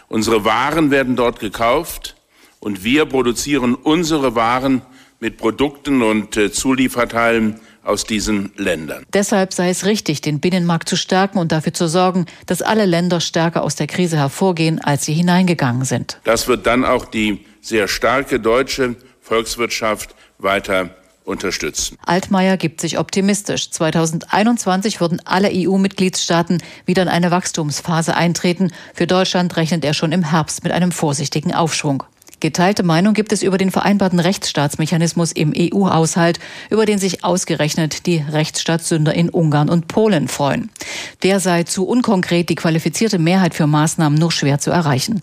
Unsere 0.08 0.44
Waren 0.44 0.90
werden 0.90 1.16
dort 1.16 1.40
gekauft 1.40 2.16
und 2.58 2.84
wir 2.84 3.06
produzieren 3.06 3.74
unsere 3.74 4.34
Waren 4.34 4.82
mit 5.20 5.36
Produkten 5.36 6.02
und 6.02 6.36
äh, 6.36 6.50
Zulieferteilen 6.50 7.60
aus 7.82 8.04
diesen 8.04 8.52
Ländern. 8.56 9.04
Deshalb 9.12 9.52
sei 9.52 9.70
es 9.70 9.86
richtig, 9.86 10.20
den 10.20 10.40
Binnenmarkt 10.40 10.88
zu 10.88 10.96
stärken 10.96 11.38
und 11.38 11.52
dafür 11.52 11.72
zu 11.72 11.88
sorgen, 11.88 12.26
dass 12.46 12.62
alle 12.62 12.84
Länder 12.84 13.20
stärker 13.20 13.62
aus 13.62 13.74
der 13.74 13.86
Krise 13.86 14.16
hervorgehen, 14.16 14.80
als 14.80 15.04
sie 15.04 15.14
hineingegangen 15.14 15.84
sind. 15.84 16.20
Das 16.24 16.48
wird 16.48 16.66
dann 16.66 16.84
auch 16.84 17.04
die 17.04 17.44
sehr 17.60 17.88
starke 17.88 18.40
deutsche 18.40 18.96
Volkswirtschaft 19.20 20.14
weiter 20.38 20.90
unterstützen. 21.30 21.96
Altmaier 22.04 22.56
gibt 22.56 22.80
sich 22.80 22.98
optimistisch. 22.98 23.70
2021 23.70 25.00
würden 25.00 25.22
alle 25.24 25.50
EU-Mitgliedstaaten 25.50 26.62
wieder 26.84 27.02
in 27.02 27.08
eine 27.08 27.30
Wachstumsphase 27.30 28.14
eintreten. 28.14 28.72
Für 28.94 29.06
Deutschland 29.06 29.56
rechnet 29.56 29.84
er 29.84 29.94
schon 29.94 30.12
im 30.12 30.24
Herbst 30.24 30.62
mit 30.62 30.72
einem 30.72 30.92
vorsichtigen 30.92 31.54
Aufschwung. 31.54 32.02
Geteilte 32.40 32.82
Meinung 32.82 33.12
gibt 33.12 33.32
es 33.32 33.42
über 33.42 33.58
den 33.58 33.70
vereinbarten 33.70 34.18
Rechtsstaatsmechanismus 34.18 35.30
im 35.32 35.52
EU-Haushalt, 35.54 36.38
über 36.70 36.86
den 36.86 36.98
sich 36.98 37.22
ausgerechnet 37.22 38.06
die 38.06 38.16
Rechtsstaatssünder 38.16 39.14
in 39.14 39.28
Ungarn 39.28 39.68
und 39.68 39.88
Polen 39.88 40.26
freuen. 40.26 40.70
Der 41.22 41.38
sei 41.38 41.64
zu 41.64 41.86
unkonkret, 41.86 42.48
die 42.48 42.54
qualifizierte 42.54 43.18
Mehrheit 43.18 43.52
für 43.52 43.66
Maßnahmen 43.66 44.18
nur 44.18 44.32
schwer 44.32 44.58
zu 44.58 44.70
erreichen. 44.70 45.22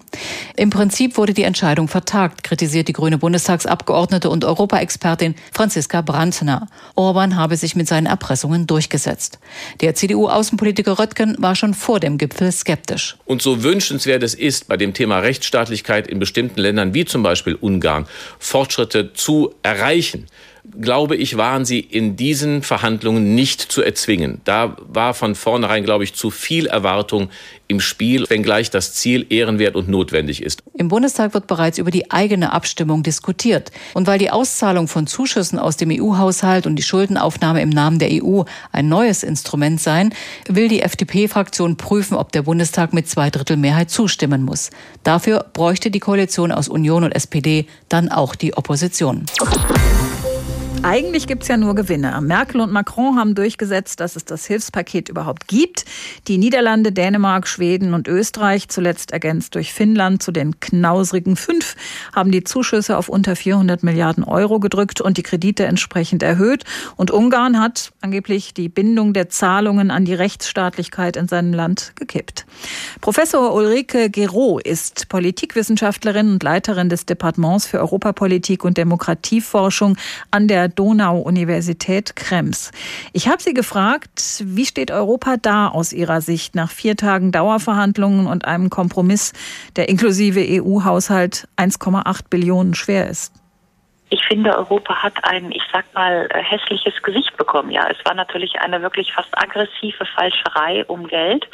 Im 0.55 0.69
Prinzip 0.69 1.17
wurde 1.17 1.33
die 1.33 1.41
Entscheidung 1.41 1.87
vertagt, 1.87 2.43
kritisiert 2.43 2.87
die 2.87 2.93
grüne 2.93 3.17
Bundestagsabgeordnete 3.17 4.29
und 4.29 4.45
Europaexpertin 4.45 5.33
Franziska 5.51 6.01
Brandner. 6.01 6.67
Orban 6.93 7.35
habe 7.35 7.57
sich 7.57 7.75
mit 7.75 7.87
seinen 7.87 8.05
Erpressungen 8.05 8.67
durchgesetzt. 8.67 9.39
Der 9.81 9.95
CDU-Außenpolitiker 9.95 10.99
Röttgen 10.99 11.35
war 11.39 11.55
schon 11.55 11.73
vor 11.73 11.99
dem 11.99 12.19
Gipfel 12.19 12.51
skeptisch. 12.51 13.17
Und 13.25 13.41
so 13.41 13.63
wünschenswert 13.63 14.21
es 14.21 14.35
ist, 14.35 14.67
bei 14.67 14.77
dem 14.77 14.93
Thema 14.93 15.17
Rechtsstaatlichkeit 15.17 16.05
in 16.05 16.19
bestimmten 16.19 16.59
Ländern 16.59 16.93
wie 16.93 17.06
zum 17.07 17.23
Beispiel 17.23 17.55
Ungarn 17.55 18.07
Fortschritte 18.39 19.13
zu 19.13 19.55
erreichen, 19.63 20.27
glaube 20.79 21.15
ich, 21.15 21.37
waren 21.37 21.65
sie 21.65 21.79
in 21.79 22.15
diesen 22.15 22.61
Verhandlungen 22.61 23.35
nicht 23.35 23.61
zu 23.61 23.81
erzwingen. 23.81 24.41
Da 24.43 24.77
war 24.87 25.13
von 25.13 25.35
vornherein, 25.35 25.83
glaube 25.83 26.03
ich, 26.03 26.13
zu 26.13 26.29
viel 26.29 26.67
Erwartung 26.67 27.29
im 27.67 27.79
Spiel, 27.79 28.25
wenngleich 28.29 28.69
das 28.69 28.93
Ziel 28.93 29.25
ehrenwert 29.29 29.75
und 29.75 29.89
notwendig 29.89 30.41
ist. 30.41 30.61
Im 30.73 30.87
Bundestag 30.87 31.33
wird 31.33 31.47
bereits 31.47 31.77
über 31.77 31.91
die 31.91 32.11
eigene 32.11 32.53
Abstimmung 32.53 33.03
diskutiert. 33.03 33.71
Und 33.93 34.07
weil 34.07 34.19
die 34.19 34.31
Auszahlung 34.31 34.87
von 34.87 35.07
Zuschüssen 35.07 35.59
aus 35.59 35.77
dem 35.77 35.89
EU-Haushalt 35.91 36.65
und 36.65 36.75
die 36.77 36.83
Schuldenaufnahme 36.83 37.61
im 37.61 37.69
Namen 37.69 37.99
der 37.99 38.09
EU 38.11 38.43
ein 38.71 38.87
neues 38.87 39.23
Instrument 39.23 39.81
sein, 39.81 40.13
will 40.47 40.69
die 40.69 40.81
FDP-Fraktion 40.81 41.77
prüfen, 41.77 42.15
ob 42.15 42.31
der 42.31 42.43
Bundestag 42.43 42.93
mit 42.93 43.09
Zweidrittelmehrheit 43.09 43.89
zustimmen 43.89 44.43
muss. 44.43 44.69
Dafür 45.03 45.45
bräuchte 45.51 45.91
die 45.91 45.99
Koalition 45.99 46.51
aus 46.51 46.69
Union 46.69 47.03
und 47.03 47.11
SPD 47.11 47.67
dann 47.89 48.09
auch 48.09 48.35
die 48.35 48.55
Opposition. 48.55 49.25
Eigentlich 50.83 51.25
gibt 51.25 51.43
es 51.43 51.49
ja 51.49 51.57
nur 51.57 51.73
Gewinner. 51.75 52.21
Merkel 52.21 52.61
und 52.61 52.71
Macron 52.71 53.17
haben 53.17 53.33
durchgesetzt, 53.33 53.99
dass 53.99 54.15
es 54.15 54.25
das 54.25 54.45
Hilfspaket 54.45 55.09
überhaupt 55.09 55.47
gibt. 55.47 55.85
Die 56.27 56.37
Niederlande, 56.37 56.91
Dänemark, 56.91 57.47
Schweden 57.47 57.93
und 57.93 58.07
Österreich, 58.07 58.69
zuletzt 58.69 59.11
ergänzt 59.11 59.55
durch 59.55 59.73
Finnland 59.73 60.21
zu 60.21 60.31
den 60.31 60.59
knausrigen 60.59 61.35
fünf, 61.35 61.75
haben 62.15 62.31
die 62.31 62.43
Zuschüsse 62.43 62.97
auf 62.97 63.09
unter 63.09 63.35
400 63.35 63.81
Milliarden 63.81 64.23
Euro 64.23 64.59
gedrückt 64.59 65.01
und 65.01 65.17
die 65.17 65.23
Kredite 65.23 65.65
entsprechend 65.65 66.21
erhöht. 66.21 66.63
Und 66.95 67.11
Ungarn 67.11 67.59
hat 67.59 67.91
angeblich 68.01 68.53
die 68.53 68.69
Bindung 68.69 69.13
der 69.13 69.29
Zahlungen 69.29 69.89
an 69.89 70.05
die 70.05 70.13
Rechtsstaatlichkeit 70.13 71.17
in 71.17 71.27
seinem 71.27 71.53
Land 71.53 71.93
gekippt. 71.95 72.45
Professor 73.01 73.53
Ulrike 73.53 74.09
Gero 74.09 74.59
ist 74.59 75.09
Politikwissenschaftlerin 75.09 76.31
und 76.31 76.43
Leiterin 76.43 76.89
des 76.89 77.05
Departements 77.05 77.65
für 77.65 77.79
Europapolitik 77.79 78.63
und 78.63 78.77
Demokratieforschung 78.77 79.97
an 80.31 80.47
der 80.47 80.66
Donau-Universität 80.69 82.15
Krems. 82.15 82.71
Ich 83.13 83.27
habe 83.27 83.41
sie 83.41 83.53
gefragt, 83.53 84.43
wie 84.45 84.65
steht 84.65 84.91
Europa 84.91 85.37
da 85.37 85.67
aus 85.67 85.93
ihrer 85.93 86.21
Sicht 86.21 86.55
nach 86.55 86.71
vier 86.71 86.95
Tagen 86.95 87.31
Dauerverhandlungen 87.31 88.27
und 88.27 88.45
einem 88.45 88.69
Kompromiss, 88.69 89.33
der 89.75 89.89
inklusive 89.89 90.45
EU-Haushalt 90.47 91.47
1,8 91.57 92.21
Billionen 92.29 92.73
schwer 92.73 93.09
ist? 93.09 93.33
Ich 94.09 94.25
finde, 94.25 94.57
Europa 94.57 95.03
hat 95.03 95.13
ein, 95.23 95.51
ich 95.51 95.63
sag 95.71 95.85
mal, 95.93 96.29
äh, 96.31 96.41
hässliches 96.41 97.01
Gesicht 97.03 97.35
bekommen. 97.35 97.71
Ja, 97.71 97.87
es 97.89 97.97
war 98.05 98.13
natürlich 98.13 98.59
eine 98.61 98.81
wirklich 98.81 99.11
fast 99.11 99.29
aggressive 99.37 100.05
Falscherei 100.05 100.85
um 100.87 101.07
Geld. 101.07 101.47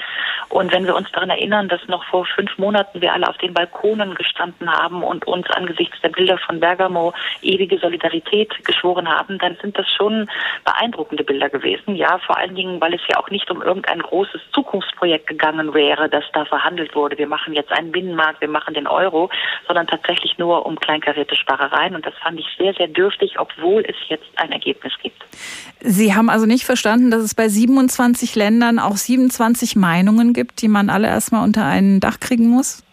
Und 0.49 0.71
wenn 0.71 0.85
wir 0.85 0.95
uns 0.95 1.11
daran 1.11 1.31
erinnern, 1.31 1.67
dass 1.67 1.87
noch 1.87 2.03
vor 2.05 2.25
fünf 2.25 2.55
Monaten 2.59 3.01
wir 3.01 3.11
alle 3.11 3.27
auf 3.27 3.37
den 3.37 3.55
Balkonen 3.55 4.13
gestanden 4.13 4.71
haben 4.71 5.01
und 5.01 5.25
uns 5.25 5.49
angesichts 5.49 5.99
der 6.01 6.09
Bilder 6.09 6.37
von 6.37 6.59
Bergamo 6.59 7.13
ewige 7.41 7.79
Solidarität 7.79 8.63
geschworen 8.65 9.09
haben, 9.09 9.39
dann 9.39 9.57
sind 9.61 9.77
das 9.77 9.89
schon 9.89 10.29
beeindruckende 10.63 11.23
Bilder 11.23 11.49
gewesen. 11.49 11.95
Ja, 11.95 12.19
vor 12.19 12.37
allen 12.37 12.53
Dingen, 12.53 12.79
weil 12.79 12.93
es 12.93 13.01
ja 13.07 13.17
auch 13.17 13.31
nicht 13.31 13.49
um 13.49 13.63
irgendein 13.63 13.99
großes 13.99 14.41
Zukunftsprojekt 14.51 15.25
gegangen 15.25 15.73
wäre, 15.73 16.07
das 16.07 16.25
da 16.33 16.45
verhandelt 16.45 16.93
wurde. 16.93 17.17
Wir 17.17 17.27
machen 17.27 17.53
jetzt 17.53 17.71
einen 17.71 17.91
Binnenmarkt, 17.91 18.41
wir 18.41 18.47
machen 18.47 18.75
den 18.75 18.87
Euro, 18.87 19.31
sondern 19.67 19.87
tatsächlich 19.87 20.37
nur 20.37 20.67
um 20.67 20.79
kleinkarierte 20.79 21.35
Sparereien. 21.35 21.95
Und 21.95 22.05
das 22.05 22.13
fand 22.19 22.39
ich 22.39 22.42
ich 22.43 22.57
sehr, 22.57 22.73
sehr 22.73 22.87
dürftig, 22.87 23.39
obwohl 23.39 23.83
es 23.87 23.95
jetzt 24.09 24.25
ein 24.35 24.51
Ergebnis 24.51 24.93
gibt. 25.01 25.21
Sie 25.79 26.13
haben 26.13 26.29
also 26.29 26.45
nicht 26.45 26.65
verstanden, 26.65 27.11
dass 27.11 27.21
es 27.21 27.35
bei 27.35 27.49
27 27.49 28.35
Ländern 28.35 28.79
auch 28.79 28.97
27 28.97 29.75
Meinungen 29.75 30.33
gibt, 30.33 30.61
die 30.61 30.67
man 30.67 30.89
alle 30.89 31.07
erstmal 31.07 31.43
unter 31.43 31.65
ein 31.65 31.99
Dach 31.99 32.19
kriegen 32.19 32.47
muss? 32.47 32.83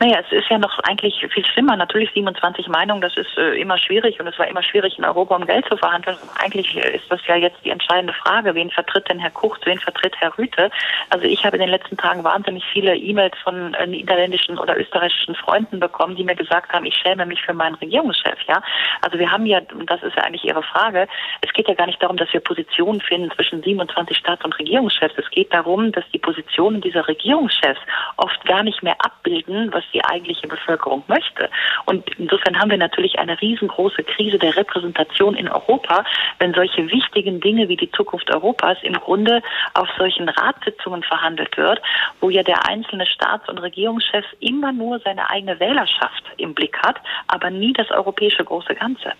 Naja, 0.00 0.20
es 0.20 0.32
ist 0.32 0.48
ja 0.48 0.58
noch 0.58 0.78
eigentlich 0.80 1.26
viel 1.32 1.44
schlimmer. 1.46 1.76
Natürlich 1.76 2.10
27 2.12 2.68
Meinungen, 2.68 3.00
das 3.00 3.16
ist 3.16 3.36
äh, 3.36 3.60
immer 3.60 3.78
schwierig 3.78 4.18
und 4.20 4.26
es 4.26 4.38
war 4.38 4.48
immer 4.48 4.62
schwierig 4.62 4.98
in 4.98 5.04
Europa 5.04 5.36
um 5.36 5.46
Geld 5.46 5.66
zu 5.68 5.76
verhandeln. 5.76 6.16
Eigentlich 6.42 6.76
ist 6.76 7.10
das 7.10 7.20
ja 7.26 7.36
jetzt 7.36 7.58
die 7.64 7.70
entscheidende 7.70 8.12
Frage. 8.12 8.54
Wen 8.54 8.70
vertritt 8.70 9.08
denn 9.08 9.18
Herr 9.18 9.30
Kuchs, 9.30 9.60
wen 9.64 9.78
vertritt 9.78 10.14
Herr 10.18 10.36
Rüte? 10.38 10.70
Also 11.10 11.26
ich 11.26 11.44
habe 11.44 11.56
in 11.56 11.62
den 11.62 11.70
letzten 11.70 11.96
Tagen 11.96 12.24
wahnsinnig 12.24 12.64
viele 12.72 12.96
E-Mails 12.96 13.36
von 13.42 13.74
äh, 13.74 13.86
niederländischen 13.86 14.58
oder 14.58 14.78
österreichischen 14.78 15.34
Freunden 15.34 15.80
bekommen, 15.80 16.16
die 16.16 16.24
mir 16.24 16.36
gesagt 16.36 16.72
haben, 16.72 16.84
ich 16.84 16.96
schäme 16.96 17.26
mich 17.26 17.42
für 17.42 17.54
meinen 17.54 17.74
Regierungschef. 17.76 18.38
Ja, 18.48 18.62
Also 19.00 19.18
wir 19.18 19.30
haben 19.30 19.46
ja, 19.46 19.60
und 19.72 19.90
das 19.90 20.02
ist 20.02 20.16
ja 20.16 20.24
eigentlich 20.24 20.44
Ihre 20.44 20.62
Frage, 20.62 21.08
es 21.40 21.52
geht 21.52 21.68
ja 21.68 21.74
gar 21.74 21.86
nicht 21.86 22.02
darum, 22.02 22.16
dass 22.16 22.32
wir 22.32 22.40
Positionen 22.40 23.00
finden 23.00 23.30
zwischen 23.32 23.62
27 23.62 24.16
Staats- 24.16 24.44
und 24.44 24.58
Regierungschefs. 24.58 25.14
Es 25.16 25.30
geht 25.30 25.52
darum, 25.52 25.92
dass 25.92 26.04
die 26.12 26.18
Positionen 26.18 26.80
dieser 26.80 27.06
Regierungschefs 27.06 27.80
oft 28.16 28.44
gar 28.44 28.62
nicht 28.62 28.82
mehr 28.82 28.96
abbilden, 28.98 29.61
was 29.70 29.84
die 29.92 30.02
eigentliche 30.02 30.48
Bevölkerung 30.48 31.02
möchte. 31.06 31.50
Und 31.84 32.08
insofern 32.18 32.58
haben 32.58 32.70
wir 32.70 32.78
natürlich 32.78 33.18
eine 33.18 33.40
riesengroße 33.40 34.02
Krise 34.04 34.38
der 34.38 34.56
Repräsentation 34.56 35.34
in 35.34 35.48
Europa, 35.48 36.04
wenn 36.38 36.54
solche 36.54 36.90
wichtigen 36.90 37.40
Dinge 37.40 37.68
wie 37.68 37.76
die 37.76 37.90
Zukunft 37.92 38.30
Europas 38.30 38.78
im 38.82 38.94
Grunde 38.94 39.42
auf 39.74 39.88
solchen 39.98 40.28
Ratssitzungen 40.28 41.02
verhandelt 41.02 41.56
wird, 41.56 41.82
wo 42.20 42.30
ja 42.30 42.42
der 42.42 42.66
einzelne 42.66 43.06
Staats- 43.06 43.48
und 43.48 43.58
Regierungschef 43.58 44.24
immer 44.40 44.72
nur 44.72 44.98
seine 45.00 45.28
eigene 45.28 45.60
Wählerschaft 45.60 46.24
im 46.38 46.54
Blick 46.54 46.78
hat, 46.78 46.96
aber 47.28 47.50
nie 47.50 47.72
das 47.72 47.90
europäische 47.90 48.44
große 48.44 48.74
Ganze. 48.74 49.12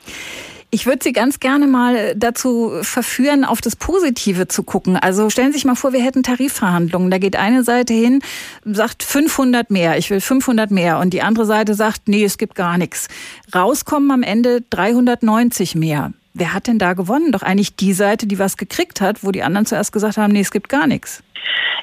Ich 0.75 0.87
würde 0.87 1.01
Sie 1.05 1.13
ganz 1.13 1.39
gerne 1.39 1.67
mal 1.67 2.15
dazu 2.17 2.73
verführen, 2.81 3.45
auf 3.45 3.61
das 3.61 3.77
Positive 3.77 4.49
zu 4.49 4.63
gucken. 4.63 4.97
Also 4.97 5.29
stellen 5.29 5.49
Sie 5.53 5.59
sich 5.59 5.67
mal 5.67 5.75
vor, 5.75 5.93
wir 5.93 6.03
hätten 6.03 6.23
Tarifverhandlungen. 6.23 7.11
Da 7.11 7.19
geht 7.19 7.37
eine 7.37 7.63
Seite 7.63 7.93
hin, 7.93 8.23
sagt 8.65 9.03
500 9.03 9.71
mehr, 9.71 9.99
ich 9.99 10.09
will 10.09 10.23
500 10.23 10.71
mehr. 10.71 10.99
Und 10.99 11.13
die 11.13 11.21
andere 11.21 11.45
Seite 11.45 11.75
sagt, 11.75 12.09
nee, 12.09 12.25
es 12.25 12.39
gibt 12.39 12.55
gar 12.55 12.79
nichts. 12.79 13.09
Rauskommen 13.55 14.11
am 14.11 14.23
Ende 14.23 14.63
390 14.71 15.75
mehr. 15.75 16.15
Wer 16.33 16.55
hat 16.55 16.69
denn 16.69 16.79
da 16.79 16.95
gewonnen? 16.95 17.33
Doch 17.33 17.43
eigentlich 17.43 17.77
die 17.77 17.93
Seite, 17.93 18.27
die 18.27 18.39
was 18.39 18.57
gekriegt 18.57 19.03
hat, 19.03 19.23
wo 19.23 19.31
die 19.31 19.43
anderen 19.43 19.67
zuerst 19.67 19.93
gesagt 19.93 20.17
haben, 20.17 20.33
nee, 20.33 20.41
es 20.41 20.53
gibt 20.53 20.71
gar 20.71 20.87
nichts. 20.87 21.23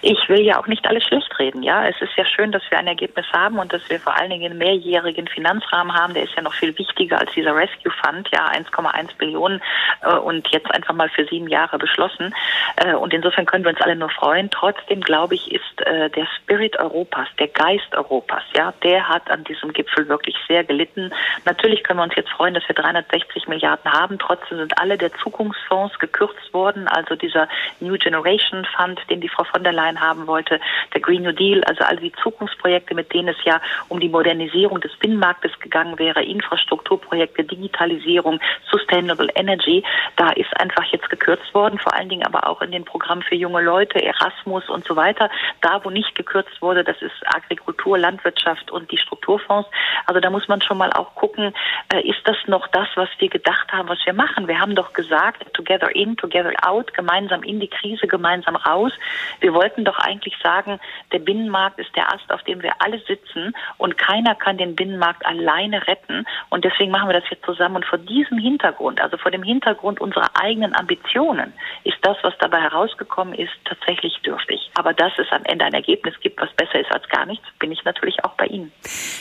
Ich 0.02 0.30
will 0.30 0.42
ja 0.42 0.60
auch 0.60 0.68
nicht 0.68 0.88
alles 0.88 1.04
schlecht 1.04 1.38
reden. 1.40 1.64
Ja, 1.64 1.86
es 1.88 2.00
ist 2.02 2.16
ja 2.16 2.26
schön, 2.26 2.52
dass 2.52 2.64
wir 2.70 2.80
ein 2.80 2.88
Ergebnis 2.88 3.26
haben 3.34 3.60
und 3.60 3.74
dass 3.74 3.88
wir 3.90 4.00
vor 4.00 4.16
allen 4.16 4.30
Dingen 4.30 4.52
einen 4.52 4.58
mehrjährigen 4.58 5.28
Finanzrahmen 5.28 5.94
haben. 5.94 6.14
Der 6.14 6.24
ist 6.24 6.36
ja 6.36 6.42
noch 6.42 6.54
viel 6.54 6.78
wichtiger 6.78 7.20
als 7.20 7.32
dieser 7.34 7.56
Rescue 7.56 7.92
Fund. 7.92 8.30
Ja, 8.32 8.50
1,1 8.50 9.18
Billionen 9.18 9.62
äh, 10.02 10.14
und 10.14 10.48
jetzt 10.50 10.74
einfach 10.74 10.94
mal 10.94 11.10
für 11.10 11.26
sieben 11.26 11.48
Jahre 11.48 11.78
beschlossen. 11.78 12.34
Äh, 12.78 12.94
und 12.94 13.14
insofern 13.14 13.46
können 13.46 13.66
wir 13.66 13.72
uns 13.72 13.82
alle 13.82 13.96
nur 13.96 14.10
freuen. 14.10 14.50
Trotzdem 14.50 15.02
glaube 15.02 15.36
ich, 15.36 15.52
ist 15.52 15.82
äh, 15.86 16.10
der 16.10 16.28
Spirit 16.38 16.80
Europas, 16.80 17.28
der 17.38 17.48
Geist 17.48 17.94
Europas, 17.94 18.44
ja, 18.56 18.74
der 18.84 19.08
hat 19.10 19.30
an 19.30 19.44
diesem 19.44 19.74
Gipfel 19.74 20.08
wirklich 20.08 20.36
sehr 20.48 20.64
gelitten. 20.64 21.12
Natürlich 21.46 21.84
können 21.84 22.00
wir 22.00 22.04
uns 22.04 22.16
jetzt 22.16 22.30
freuen, 22.30 22.54
dass 22.54 22.68
wir 22.68 22.76
360 22.76 23.48
Milliarden 23.48 23.92
haben. 23.92 24.18
Trotzdem 24.20 24.60
sind 24.60 24.80
alle 24.80 24.98
der 24.98 25.14
Zukunftsfonds 25.16 26.00
gekürzt 26.00 26.54
worden. 26.54 26.88
Also 26.88 27.16
dieser 27.16 27.48
New 27.80 27.98
Generation 27.98 28.66
Fund, 28.66 29.00
den 29.10 29.22
die 29.22 29.30
Frau 29.30 29.44
von 29.52 29.64
der 29.64 29.74
Leyen 29.74 30.00
haben 30.00 30.28
wollte, 30.28 30.60
der 30.94 31.02
Green 31.02 31.24
New 31.24 31.32
Deal, 31.32 31.64
also 31.66 31.84
all 31.84 31.98
die 31.98 32.14
Zukunftsprojekte, 32.24 32.96
mit 32.96 33.14
denen 33.14 33.30
es 33.30 33.44
ja 33.44 33.62
um 33.88 34.00
die 34.00 34.10
Modernisierung 34.10 34.80
des 34.82 34.96
Binnenmarktes 34.98 35.60
gegangen 35.60 35.98
wäre, 36.00 36.24
Infrastrukturprojekte, 36.24 37.44
Digitalisierung, 37.44 38.40
Sustainable 38.70 39.30
Energy, 39.36 39.84
da 40.16 40.30
ist 40.32 40.56
einfach 40.60 40.84
jetzt 40.92 41.10
gekürzt 41.10 41.54
worden, 41.54 41.80
vor 41.80 41.94
allen 41.94 42.10
Dingen 42.10 42.26
aber 42.26 42.48
auch 42.48 42.62
in 42.62 42.72
den 42.72 42.86
Programmen 42.86 43.22
für 43.22 43.36
junge 43.36 43.62
Leute, 43.62 44.02
Erasmus 44.04 44.70
und 44.70 44.86
so 44.86 44.96
weiter. 44.96 45.30
Da, 45.62 45.84
wo 45.84 45.90
nicht 45.90 46.16
gekürzt 46.16 46.62
wurde, 46.62 46.84
das 46.84 47.02
ist 47.02 47.16
Agrikultur, 47.26 47.98
Landwirtschaft 47.98 48.72
und 48.72 48.92
die 48.92 48.98
Strukturfonds. 48.98 49.70
Also 50.06 50.20
da 50.20 50.30
muss 50.30 50.48
man 50.48 50.62
schon 50.62 50.78
mal 50.78 50.92
auch 50.94 51.16
gucken, 51.16 51.54
äh, 51.94 52.02
ist 52.08 52.22
das 52.26 52.38
noch 52.48 52.68
das, 52.68 52.88
was 52.96 53.10
wir 53.20 53.30
gedacht 53.30 53.72
haben, 53.72 53.90
was 53.90 54.00
wir 54.06 54.14
machen? 54.14 54.48
Wir 54.48 54.60
haben 54.60 54.76
doch 54.76 54.94
gesagt, 54.94 55.54
together 55.54 55.94
in, 55.96 56.18
together 56.18 56.54
out, 56.62 56.94
gemeinsam 56.94 57.44
in 57.44 57.60
die 57.60 57.68
Krise, 57.68 58.08
gemeinsam 58.08 58.56
raus. 58.56 58.92
Wir 59.40 59.54
wollten 59.54 59.86
doch 59.86 59.98
eigentlich 59.98 60.36
sagen, 60.44 60.80
der 61.12 61.20
Binnenmarkt 61.20 61.80
ist 61.80 61.96
der 61.96 62.14
Ast, 62.14 62.32
auf 62.32 62.44
dem 62.44 62.62
wir 62.62 62.74
alle 62.80 63.00
sitzen 63.08 63.54
und 63.78 63.98
keiner 63.98 64.36
kann 64.36 64.58
den 64.58 64.76
Binnenmarkt 64.76 65.26
alleine 65.26 65.88
retten. 65.88 66.26
Und 66.50 66.66
deswegen 66.66 66.92
machen 66.92 67.10
wir 67.10 67.20
das 67.20 67.30
jetzt 67.30 67.46
zusammen. 67.46 67.78
Und 67.78 67.86
vor 67.86 68.00
diesem 68.00 68.38
Hintergrund, 68.38 69.02
also 69.02 69.18
vor 69.18 69.32
dem 69.32 69.44
Hintergrund 69.44 70.02
unserer 70.02 70.30
eigenen 70.40 70.76
Ambitionen, 70.76 71.54
ist 71.84 71.98
das, 72.02 72.18
was 72.24 72.34
dabei 72.40 72.62
herausgekommen 72.62 73.34
ist, 73.34 73.52
tatsächlich 73.66 74.18
dürftig. 74.26 74.72
Aber 74.76 74.94
dass 74.94 75.12
es 75.18 75.28
am 75.32 75.44
Ende 75.46 75.66
ein 75.66 75.74
Ergebnis 75.74 76.16
gibt, 76.22 76.42
was 76.42 76.52
besser 76.54 76.80
ist 76.80 76.92
als 76.92 77.08
gar 77.10 77.26
nichts, 77.26 77.46
bin 77.60 77.72
ich 77.72 77.84
natürlich 77.86 78.24
auch 78.24 78.34
bei 78.34 78.46
Ihnen. 78.46 78.72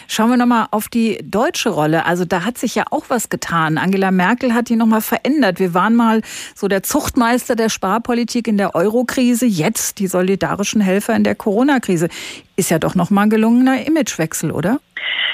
Schauen 0.07 0.31
wir 0.31 0.37
nochmal 0.37 0.67
auf 0.71 0.89
die 0.89 1.19
deutsche 1.23 1.71
Rolle. 1.71 2.07
Also 2.07 2.25
da 2.25 2.45
hat 2.45 2.59
sich 2.59 2.75
ja 2.75 2.85
auch 2.91 3.05
was 3.09 3.29
getan. 3.29 3.79
Angela 3.79 4.11
Merkel 4.11 4.55
hat 4.55 4.69
die 4.69 4.77
nochmal 4.77 5.01
verändert. 5.01 5.59
Wir 5.59 5.75
waren 5.75 5.95
mal 5.95 6.23
so 6.55 6.69
der 6.69 6.83
Zuchtmeister 6.83 7.57
der 7.57 7.69
Sparpolitik 7.69 8.49
in 8.49 8.57
der 8.57 8.75
Eurokrise, 8.75 9.47
jetzt 9.47 9.98
die 9.99 10.07
solidarischen 10.07 10.81
Helfer 10.81 11.15
in 11.15 11.25
der 11.25 11.35
Corona-Krise. 11.35 12.09
Ist 12.57 12.71
ja 12.71 12.79
doch 12.79 12.95
nochmal 12.95 13.27
ein 13.27 13.31
gelungener 13.31 13.87
Imagewechsel, 13.87 14.51
oder? 14.51 14.81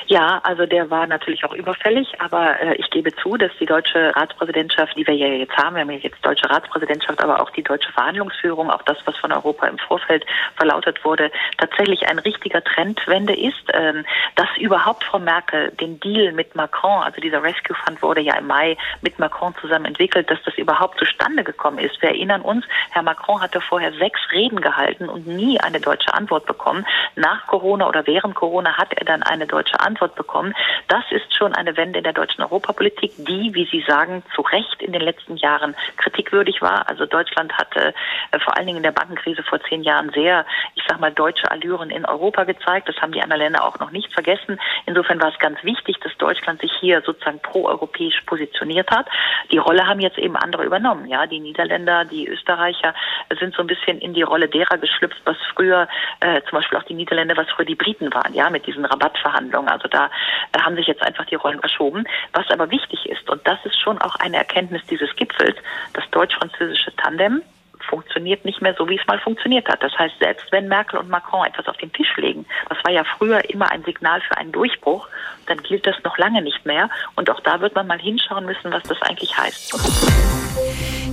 Ja, 0.06 0.40
also 0.42 0.66
der 0.66 0.90
war 0.90 1.06
natürlich 1.06 1.44
auch 1.44 1.54
überfällig, 1.54 2.08
aber 2.20 2.60
äh, 2.60 2.74
ich 2.76 2.90
gebe 2.90 3.14
zu, 3.16 3.36
dass 3.36 3.52
die 3.58 3.66
deutsche 3.66 4.14
Ratspräsidentschaft, 4.14 4.96
die 4.96 5.06
wir 5.06 5.14
ja 5.14 5.26
jetzt 5.26 5.56
haben, 5.56 5.76
wir 5.76 5.82
haben 5.82 5.90
ja 5.90 5.98
jetzt 5.98 6.24
deutsche 6.24 6.48
Ratspräsidentschaft, 6.50 7.22
aber 7.22 7.40
auch 7.40 7.50
die 7.50 7.62
deutsche 7.62 7.90
Verhandlungsführung, 7.92 8.70
auch 8.70 8.82
das, 8.82 8.98
was 9.06 9.16
von 9.16 9.32
Europa 9.32 9.66
im 9.66 9.78
Vorfeld 9.78 10.26
verlautet 10.56 11.04
wurde, 11.04 11.30
tatsächlich 11.58 12.06
ein 12.08 12.18
richtiger 12.18 12.62
Trendwende 12.62 13.34
ist. 13.34 13.64
Ähm, 13.72 14.04
dass 14.36 14.48
überhaupt 14.58 15.04
Frau 15.04 15.18
Merkel 15.18 15.70
den 15.72 16.00
Deal 16.00 16.32
mit 16.32 16.54
Macron, 16.54 17.02
also 17.02 17.20
dieser 17.20 17.42
Rescue 17.42 17.76
Fund 17.76 18.02
wurde 18.02 18.20
ja 18.20 18.36
im 18.36 18.46
Mai 18.46 18.76
mit 19.00 19.18
Macron 19.18 19.54
zusammen 19.60 19.86
entwickelt, 19.86 20.30
dass 20.30 20.42
das 20.44 20.56
überhaupt 20.58 20.98
zustande 20.98 21.44
gekommen 21.44 21.78
ist. 21.78 22.00
Wir 22.02 22.10
erinnern 22.10 22.42
uns, 22.42 22.64
Herr 22.90 23.02
Macron 23.02 23.40
hatte 23.40 23.60
vorher 23.60 23.92
sechs 23.92 24.20
Reden 24.32 24.60
gehalten 24.60 25.08
und 25.08 25.26
nie 25.26 25.58
eine 25.60 25.80
deutsche 25.80 26.12
Antwort 26.12 26.46
bekommen. 26.46 26.86
Nach 27.16 27.46
Corona 27.46 27.88
oder 27.88 28.06
während 28.06 28.34
Corona 28.34 28.76
hat 28.76 28.92
er 28.94 29.04
dann 29.04 29.22
eine 29.22 29.46
deutsche 29.46 29.63
Antwort 29.72 30.14
bekommen. 30.14 30.54
Das 30.88 31.04
ist 31.10 31.34
schon 31.34 31.54
eine 31.54 31.76
Wende 31.76 31.98
in 31.98 32.04
der 32.04 32.12
deutschen 32.12 32.42
Europapolitik, 32.42 33.12
die, 33.16 33.54
wie 33.54 33.66
Sie 33.70 33.84
sagen, 33.86 34.22
zu 34.34 34.42
Recht 34.42 34.82
in 34.82 34.92
den 34.92 35.02
letzten 35.02 35.36
Jahren 35.36 35.74
kritikwürdig 35.96 36.60
war. 36.62 36.88
Also 36.88 37.06
Deutschland 37.06 37.52
hatte 37.54 37.94
äh, 38.30 38.38
vor 38.40 38.56
allen 38.56 38.66
Dingen 38.66 38.78
in 38.78 38.82
der 38.82 38.92
Bankenkrise 38.92 39.42
vor 39.42 39.60
zehn 39.68 39.82
Jahren 39.82 40.10
sehr, 40.10 40.44
ich 40.74 40.82
sag 40.88 41.00
mal, 41.00 41.12
deutsche 41.12 41.50
Allüren 41.50 41.90
in 41.90 42.04
Europa 42.04 42.44
gezeigt. 42.44 42.88
Das 42.88 42.96
haben 42.96 43.12
die 43.12 43.22
anderen 43.22 43.42
Länder 43.42 43.64
auch 43.64 43.78
noch 43.78 43.90
nicht 43.90 44.12
vergessen. 44.12 44.58
Insofern 44.86 45.20
war 45.20 45.32
es 45.32 45.38
ganz 45.38 45.62
wichtig, 45.62 45.98
dass 46.00 46.16
Deutschland 46.18 46.60
sich 46.60 46.72
hier 46.80 47.02
sozusagen 47.02 47.40
proeuropäisch 47.40 48.20
positioniert 48.26 48.90
hat. 48.90 49.06
Die 49.50 49.58
Rolle 49.58 49.86
haben 49.86 50.00
jetzt 50.00 50.18
eben 50.18 50.36
andere 50.36 50.64
übernommen. 50.64 51.06
Ja, 51.06 51.26
die 51.26 51.40
Niederländer, 51.40 52.04
die 52.04 52.28
Österreicher 52.28 52.94
sind 53.38 53.54
so 53.54 53.62
ein 53.62 53.66
bisschen 53.66 53.98
in 53.98 54.14
die 54.14 54.22
Rolle 54.22 54.48
derer 54.48 54.78
geschlüpft, 54.78 55.20
was 55.24 55.36
früher 55.54 55.88
äh, 56.20 56.42
zum 56.42 56.58
Beispiel 56.58 56.78
auch 56.78 56.84
die 56.84 56.94
Niederländer, 56.94 57.36
was 57.36 57.48
früher 57.50 57.66
die 57.66 57.74
Briten 57.74 58.12
waren, 58.12 58.34
ja, 58.34 58.50
mit 58.50 58.66
diesen 58.66 58.84
Rabattverhandlungen. 58.84 59.43
Also 59.52 59.88
da 59.88 60.10
äh, 60.52 60.58
haben 60.60 60.76
sich 60.76 60.86
jetzt 60.86 61.02
einfach 61.02 61.26
die 61.26 61.34
Rollen 61.34 61.60
verschoben. 61.60 62.04
Was 62.32 62.48
aber 62.50 62.70
wichtig 62.70 63.06
ist, 63.06 63.28
und 63.28 63.46
das 63.46 63.58
ist 63.64 63.80
schon 63.80 64.00
auch 64.00 64.16
eine 64.16 64.36
Erkenntnis 64.36 64.82
dieses 64.86 65.14
Gipfels, 65.16 65.56
das 65.92 66.04
deutsch-französische 66.10 66.94
Tandem 66.96 67.42
funktioniert 67.84 68.44
nicht 68.44 68.60
mehr 68.62 68.74
so, 68.76 68.88
wie 68.88 68.98
es 68.98 69.06
mal 69.06 69.18
funktioniert 69.18 69.68
hat. 69.68 69.82
Das 69.82 69.96
heißt, 69.98 70.14
selbst 70.18 70.50
wenn 70.52 70.68
Merkel 70.68 70.98
und 70.98 71.08
Macron 71.08 71.46
etwas 71.46 71.66
auf 71.68 71.76
den 71.76 71.92
Tisch 71.92 72.16
legen, 72.16 72.46
das 72.68 72.78
war 72.84 72.92
ja 72.92 73.04
früher 73.04 73.48
immer 73.50 73.70
ein 73.70 73.84
Signal 73.84 74.20
für 74.20 74.36
einen 74.36 74.52
Durchbruch, 74.52 75.08
dann 75.46 75.58
gilt 75.62 75.86
das 75.86 75.96
noch 76.04 76.18
lange 76.18 76.42
nicht 76.42 76.64
mehr. 76.64 76.88
Und 77.16 77.30
auch 77.30 77.40
da 77.40 77.60
wird 77.60 77.74
man 77.74 77.86
mal 77.86 77.98
hinschauen 77.98 78.46
müssen, 78.46 78.72
was 78.72 78.82
das 78.84 79.00
eigentlich 79.02 79.36
heißt. 79.36 79.74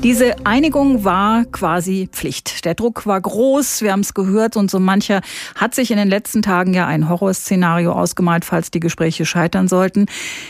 Diese 0.03 0.35
Einigung 0.45 1.03
war 1.05 1.45
quasi 1.45 2.09
Pflicht. 2.11 2.65
Der 2.65 2.73
Druck 2.73 3.05
war 3.05 3.21
groß, 3.21 3.83
wir 3.83 3.91
haben 3.91 3.99
es 3.99 4.15
gehört 4.15 4.57
und 4.57 4.71
so 4.71 4.79
mancher 4.79 5.21
hat 5.55 5.75
sich 5.75 5.91
in 5.91 5.97
den 5.97 6.09
letzten 6.09 6.41
Tagen 6.41 6.73
ja 6.73 6.87
ein 6.87 7.07
Horrorszenario 7.07 7.91
ausgemalt, 7.91 8.43
falls 8.43 8.71
die 8.71 8.79
Gespräche 8.79 9.27
scheitern 9.27 9.67
sollten. 9.67 10.07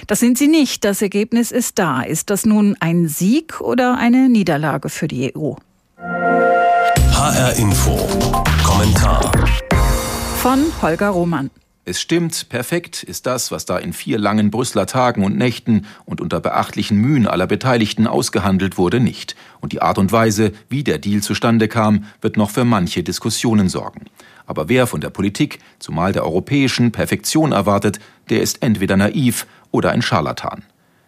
Das 0.07 0.21
sind 0.21 0.37
sie 0.37 0.47
nicht. 0.47 0.85
Das 0.85 1.01
Ergebnis 1.01 1.51
ist 1.51 1.79
da. 1.79 2.01
Ist 2.01 2.29
das 2.29 2.45
nun 2.45 2.77
ein 2.79 3.09
Sieg 3.09 3.59
oder 3.59 3.97
eine 3.97 4.29
Niederlage 4.29 4.87
für 4.87 5.09
die 5.09 5.35
EU? 5.35 5.55
HR 6.03 7.53
Info. 7.59 7.95
Kommentar. 8.63 9.31
Von 10.37 10.65
Holger 10.81 11.09
Roman. 11.09 11.51
Es 11.85 12.01
stimmt, 12.01 12.49
perfekt 12.49 13.03
ist 13.03 13.27
das, 13.27 13.51
was 13.51 13.67
da 13.67 13.77
in 13.77 13.93
vier 13.93 14.17
langen 14.17 14.49
Brüsseler 14.49 14.87
Tagen 14.87 15.23
und 15.23 15.37
Nächten 15.37 15.85
und 16.05 16.19
unter 16.19 16.39
beachtlichen 16.39 16.97
Mühen 16.97 17.27
aller 17.27 17.45
Beteiligten 17.45 18.07
ausgehandelt 18.07 18.79
wurde, 18.79 18.99
nicht. 18.99 19.35
Und 19.59 19.73
die 19.73 19.83
Art 19.83 19.99
und 19.99 20.11
Weise, 20.11 20.53
wie 20.69 20.83
der 20.83 20.97
Deal 20.97 21.21
zustande 21.21 21.67
kam, 21.67 22.05
wird 22.19 22.35
noch 22.35 22.49
für 22.49 22.65
manche 22.65 23.03
Diskussionen 23.03 23.69
sorgen. 23.69 24.05
Aber 24.47 24.69
wer 24.69 24.87
von 24.87 25.01
der 25.01 25.11
Politik, 25.11 25.59
zumal 25.77 26.13
der 26.13 26.25
europäischen, 26.25 26.91
Perfektion 26.91 27.51
erwartet, 27.51 27.99
der 28.31 28.41
ist 28.41 28.63
entweder 28.63 28.97
naiv 28.97 29.45
oder 29.69 29.91
ein 29.91 30.01
Scharlatan. 30.01 30.63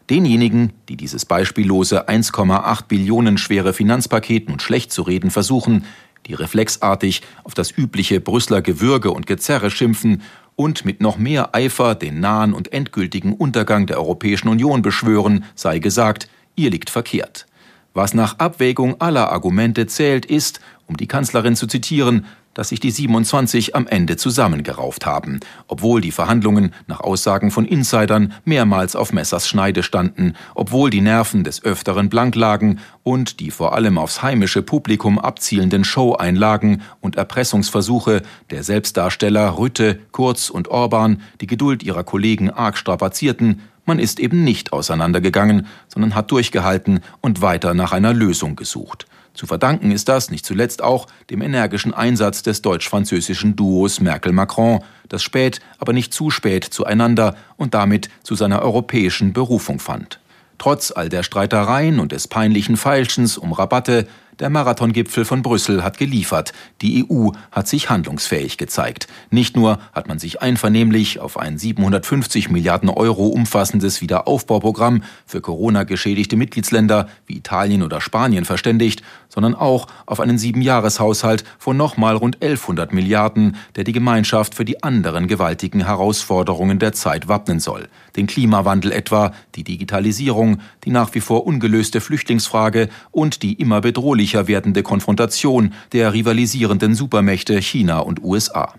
Denjenigen, 0.09 0.73
die 0.89 0.97
dieses 0.97 1.25
beispiellose 1.25 2.09
1,8 2.09 2.87
Billionen 2.87 3.37
schwere 3.37 3.73
Finanzpaket 3.73 4.49
nun 4.49 4.59
schlecht 4.59 4.91
zu 4.91 5.01
reden 5.01 5.31
versuchen, 5.31 5.85
die 6.25 6.33
reflexartig 6.33 7.21
auf 7.43 7.53
das 7.53 7.75
übliche 7.75 8.19
Brüsseler 8.19 8.61
Gewürge 8.61 9.11
und 9.11 9.27
Gezerre 9.27 9.71
schimpfen 9.71 10.21
und 10.55 10.85
mit 10.85 11.01
noch 11.01 11.17
mehr 11.17 11.55
Eifer 11.55 11.95
den 11.95 12.19
nahen 12.19 12.53
und 12.53 12.73
endgültigen 12.73 13.33
Untergang 13.33 13.87
der 13.87 13.97
Europäischen 13.97 14.49
Union 14.49 14.81
beschwören, 14.81 15.45
sei 15.55 15.79
gesagt, 15.79 16.27
ihr 16.55 16.69
liegt 16.69 16.89
verkehrt. 16.89 17.47
Was 17.93 18.13
nach 18.13 18.39
Abwägung 18.39 18.99
aller 18.99 19.31
Argumente 19.31 19.87
zählt, 19.87 20.25
ist, 20.25 20.59
um 20.87 20.97
die 20.97 21.07
Kanzlerin 21.07 21.55
zu 21.55 21.67
zitieren, 21.67 22.25
dass 22.53 22.69
sich 22.69 22.79
die 22.79 22.91
27 22.91 23.75
am 23.75 23.87
Ende 23.87 24.17
zusammengerauft 24.17 25.05
haben, 25.05 25.39
obwohl 25.67 26.01
die 26.01 26.11
Verhandlungen 26.11 26.73
nach 26.87 26.99
Aussagen 26.99 27.51
von 27.51 27.65
Insidern 27.65 28.33
mehrmals 28.45 28.95
auf 28.95 29.13
Messers 29.13 29.47
Schneide 29.47 29.83
standen, 29.83 30.33
obwohl 30.55 30.89
die 30.89 31.01
Nerven 31.01 31.43
des 31.43 31.63
Öfteren 31.63 32.09
blank 32.09 32.35
lagen 32.35 32.79
und 33.03 33.39
die 33.39 33.51
vor 33.51 33.73
allem 33.73 33.97
aufs 33.97 34.21
heimische 34.21 34.61
Publikum 34.61 35.19
abzielenden 35.19 35.83
Show-Einlagen 35.83 36.81
und 37.01 37.15
Erpressungsversuche 37.15 38.21
der 38.49 38.63
Selbstdarsteller 38.63 39.57
Rütte, 39.57 39.99
Kurz 40.11 40.49
und 40.49 40.67
Orban 40.67 41.21
die 41.41 41.47
Geduld 41.47 41.83
ihrer 41.83 42.03
Kollegen 42.03 42.49
arg 42.49 42.77
strapazierten, 42.77 43.61
man 43.85 43.99
ist 43.99 44.19
eben 44.19 44.43
nicht 44.43 44.71
auseinandergegangen, 44.71 45.67
sondern 45.89 46.15
hat 46.15 46.31
durchgehalten 46.31 47.01
und 47.19 47.41
weiter 47.41 47.73
nach 47.73 47.91
einer 47.91 48.13
Lösung 48.13 48.55
gesucht. 48.55 49.05
Zu 49.33 49.47
verdanken 49.47 49.91
ist 49.91 50.09
das 50.09 50.29
nicht 50.29 50.45
zuletzt 50.45 50.83
auch 50.83 51.07
dem 51.31 51.41
energischen 51.41 51.93
Einsatz 51.93 52.43
des 52.43 52.61
deutsch-französischen 52.61 53.55
Duos 53.55 53.99
Merkel-Macron, 53.99 54.83
das 55.09 55.23
spät, 55.23 55.59
aber 55.79 55.91
nicht 55.91 56.13
zu 56.13 56.29
spät 56.29 56.63
zueinander 56.63 57.35
und 57.57 57.73
damit 57.73 58.09
zu 58.21 58.35
seiner 58.35 58.61
europäischen 58.61 59.33
Berufung 59.33 59.79
fand. 59.79 60.19
Trotz 60.59 60.91
all 60.91 61.09
der 61.09 61.23
Streitereien 61.23 61.99
und 61.99 62.11
des 62.11 62.27
peinlichen 62.27 62.77
Feilschens 62.77 63.37
um 63.37 63.53
Rabatte 63.53 64.07
der 64.39 64.49
Marathongipfel 64.49 65.25
von 65.25 65.41
Brüssel 65.41 65.83
hat 65.83 65.97
geliefert. 65.97 66.53
Die 66.81 67.05
EU 67.09 67.29
hat 67.51 67.67
sich 67.67 67.89
handlungsfähig 67.89 68.57
gezeigt. 68.57 69.07
Nicht 69.29 69.55
nur 69.55 69.79
hat 69.93 70.07
man 70.07 70.19
sich 70.19 70.41
einvernehmlich 70.41 71.19
auf 71.19 71.37
ein 71.37 71.57
750 71.57 72.49
Milliarden 72.49 72.89
Euro 72.89 73.27
umfassendes 73.27 74.01
Wiederaufbauprogramm 74.01 75.03
für 75.25 75.41
Corona-geschädigte 75.41 76.35
Mitgliedsländer 76.35 77.07
wie 77.25 77.37
Italien 77.37 77.83
oder 77.83 78.01
Spanien 78.01 78.45
verständigt, 78.45 79.03
sondern 79.29 79.55
auch 79.55 79.87
auf 80.05 80.19
einen 80.19 80.37
Siebenjahreshaushalt 80.37 81.43
von 81.57 81.77
nochmal 81.77 82.15
rund 82.15 82.35
1100 82.35 82.93
Milliarden, 82.93 83.55
der 83.75 83.83
die 83.83 83.91
Gemeinschaft 83.91 84.55
für 84.55 84.65
die 84.65 84.83
anderen 84.83 85.27
gewaltigen 85.27 85.85
Herausforderungen 85.85 86.79
der 86.79 86.93
Zeit 86.93 87.27
wappnen 87.27 87.59
soll. 87.59 87.87
Den 88.15 88.27
Klimawandel 88.27 88.91
etwa, 88.91 89.33
die 89.55 89.63
Digitalisierung, 89.63 90.59
die 90.83 90.91
nach 90.91 91.13
wie 91.15 91.21
vor 91.21 91.47
ungelöste 91.47 91.99
Flüchtlingsfrage 91.99 92.89
und 93.11 93.41
die 93.41 93.53
immer 93.53 93.81
bedrohliche 93.81 94.22
bedrohlicher 94.23 94.47
werdende 94.47 94.83
Konfrontation 94.83 95.73
der 95.91 96.13
rivalisierenden 96.13 96.95
Supermächte 96.95 97.61
China 97.61 97.99
und 97.99 98.23
USA. 98.23 98.73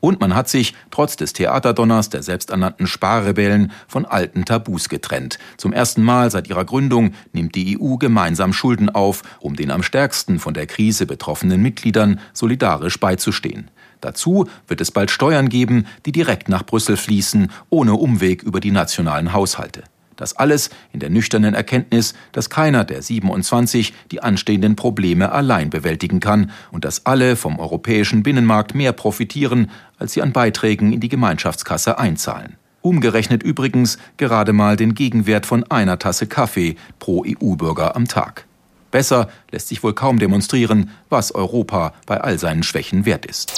Und 0.00 0.20
man 0.20 0.34
hat 0.34 0.48
sich, 0.48 0.74
trotz 0.90 1.16
des 1.16 1.34
Theaterdonners 1.34 2.08
der 2.08 2.22
selbsternannten 2.22 2.86
Sparrebellen, 2.86 3.72
von 3.88 4.06
alten 4.06 4.46
Tabus 4.46 4.88
getrennt. 4.88 5.38
Zum 5.58 5.74
ersten 5.74 6.02
Mal 6.02 6.30
seit 6.30 6.48
ihrer 6.48 6.64
Gründung 6.64 7.12
nimmt 7.32 7.54
die 7.54 7.78
EU 7.78 7.96
gemeinsam 7.96 8.54
Schulden 8.54 8.88
auf, 8.88 9.22
um 9.40 9.54
den 9.54 9.70
am 9.70 9.82
stärksten 9.82 10.38
von 10.38 10.54
der 10.54 10.66
Krise 10.66 11.04
betroffenen 11.04 11.60
Mitgliedern 11.60 12.20
solidarisch 12.32 12.98
beizustehen. 12.98 13.70
Dazu 14.00 14.46
wird 14.68 14.80
es 14.80 14.90
bald 14.90 15.10
Steuern 15.10 15.50
geben, 15.50 15.86
die 16.06 16.12
direkt 16.12 16.48
nach 16.48 16.64
Brüssel 16.64 16.96
fließen, 16.96 17.50
ohne 17.68 17.94
Umweg 17.94 18.42
über 18.42 18.60
die 18.60 18.70
nationalen 18.70 19.34
Haushalte. 19.34 19.84
Das 20.16 20.36
alles 20.36 20.70
in 20.92 21.00
der 21.00 21.10
nüchternen 21.10 21.54
Erkenntnis, 21.54 22.14
dass 22.32 22.50
keiner 22.50 22.84
der 22.84 23.02
27 23.02 23.92
die 24.10 24.22
anstehenden 24.22 24.74
Probleme 24.74 25.30
allein 25.32 25.70
bewältigen 25.70 26.20
kann 26.20 26.50
und 26.72 26.84
dass 26.84 27.06
alle 27.06 27.36
vom 27.36 27.58
europäischen 27.58 28.22
Binnenmarkt 28.22 28.74
mehr 28.74 28.92
profitieren, 28.92 29.70
als 29.98 30.14
sie 30.14 30.22
an 30.22 30.32
Beiträgen 30.32 30.92
in 30.92 31.00
die 31.00 31.08
Gemeinschaftskasse 31.08 31.98
einzahlen. 31.98 32.56
Umgerechnet 32.82 33.42
übrigens 33.42 33.98
gerade 34.16 34.52
mal 34.52 34.76
den 34.76 34.94
Gegenwert 34.94 35.44
von 35.44 35.64
einer 35.70 35.98
Tasse 35.98 36.26
Kaffee 36.26 36.76
pro 36.98 37.24
EU-Bürger 37.26 37.96
am 37.96 38.06
Tag. 38.06 38.46
Besser 38.92 39.28
lässt 39.50 39.68
sich 39.68 39.82
wohl 39.82 39.92
kaum 39.92 40.18
demonstrieren, 40.18 40.90
was 41.10 41.34
Europa 41.34 41.92
bei 42.06 42.20
all 42.20 42.38
seinen 42.38 42.62
Schwächen 42.62 43.04
wert 43.04 43.26
ist. 43.26 43.54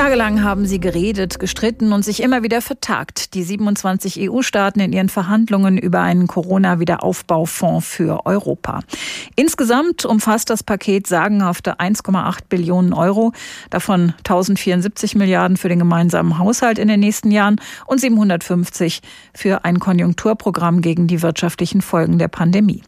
Tagelang 0.00 0.42
haben 0.42 0.64
sie 0.64 0.80
geredet, 0.80 1.38
gestritten 1.38 1.92
und 1.92 2.06
sich 2.06 2.22
immer 2.22 2.42
wieder 2.42 2.62
vertagt. 2.62 3.34
Die 3.34 3.42
27 3.42 4.30
EU-Staaten 4.30 4.80
in 4.80 4.94
ihren 4.94 5.10
Verhandlungen 5.10 5.76
über 5.76 6.00
einen 6.00 6.26
Corona-Wiederaufbaufonds 6.26 7.86
für 7.86 8.24
Europa. 8.24 8.80
Insgesamt 9.36 10.06
umfasst 10.06 10.48
das 10.48 10.62
Paket 10.62 11.06
sagenhafte 11.06 11.80
1,8 11.80 12.38
Billionen 12.48 12.94
Euro, 12.94 13.32
davon 13.68 14.14
1074 14.20 15.16
Milliarden 15.16 15.58
für 15.58 15.68
den 15.68 15.80
gemeinsamen 15.80 16.38
Haushalt 16.38 16.78
in 16.78 16.88
den 16.88 17.00
nächsten 17.00 17.30
Jahren 17.30 17.60
und 17.84 18.00
750 18.00 19.02
für 19.34 19.66
ein 19.66 19.80
Konjunkturprogramm 19.80 20.80
gegen 20.80 21.08
die 21.08 21.20
wirtschaftlichen 21.20 21.82
Folgen 21.82 22.18
der 22.18 22.28
Pandemie. 22.28 22.80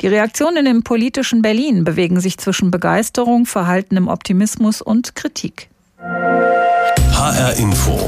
Die 0.00 0.08
Reaktionen 0.08 0.66
im 0.66 0.82
politischen 0.82 1.42
Berlin 1.42 1.84
bewegen 1.84 2.18
sich 2.18 2.38
zwischen 2.38 2.72
Begeisterung, 2.72 3.46
verhaltenem 3.46 4.08
Optimismus 4.08 4.82
und 4.82 5.14
Kritik. 5.14 5.68
HR 6.06 7.54
Info. 7.58 7.98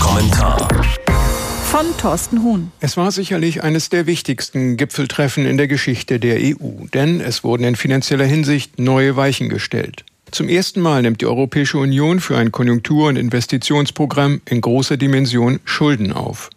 Kommentar. 0.00 0.68
Von 1.64 1.86
Thorsten 1.98 2.44
Huhn. 2.44 2.70
Es 2.78 2.96
war 2.96 3.10
sicherlich 3.10 3.64
eines 3.64 3.88
der 3.88 4.06
wichtigsten 4.06 4.76
Gipfeltreffen 4.76 5.44
in 5.44 5.56
der 5.56 5.66
Geschichte 5.66 6.20
der 6.20 6.36
EU, 6.36 6.86
denn 6.94 7.20
es 7.20 7.42
wurden 7.42 7.64
in 7.64 7.74
finanzieller 7.74 8.26
Hinsicht 8.26 8.78
neue 8.78 9.16
Weichen 9.16 9.48
gestellt. 9.48 10.04
Zum 10.30 10.48
ersten 10.48 10.80
Mal 10.80 11.02
nimmt 11.02 11.20
die 11.20 11.26
Europäische 11.26 11.78
Union 11.78 12.20
für 12.20 12.38
ein 12.38 12.52
Konjunktur- 12.52 13.08
und 13.08 13.16
Investitionsprogramm 13.16 14.40
in 14.44 14.60
großer 14.60 14.96
Dimension 14.96 15.58
Schulden 15.64 16.12
auf. 16.12 16.48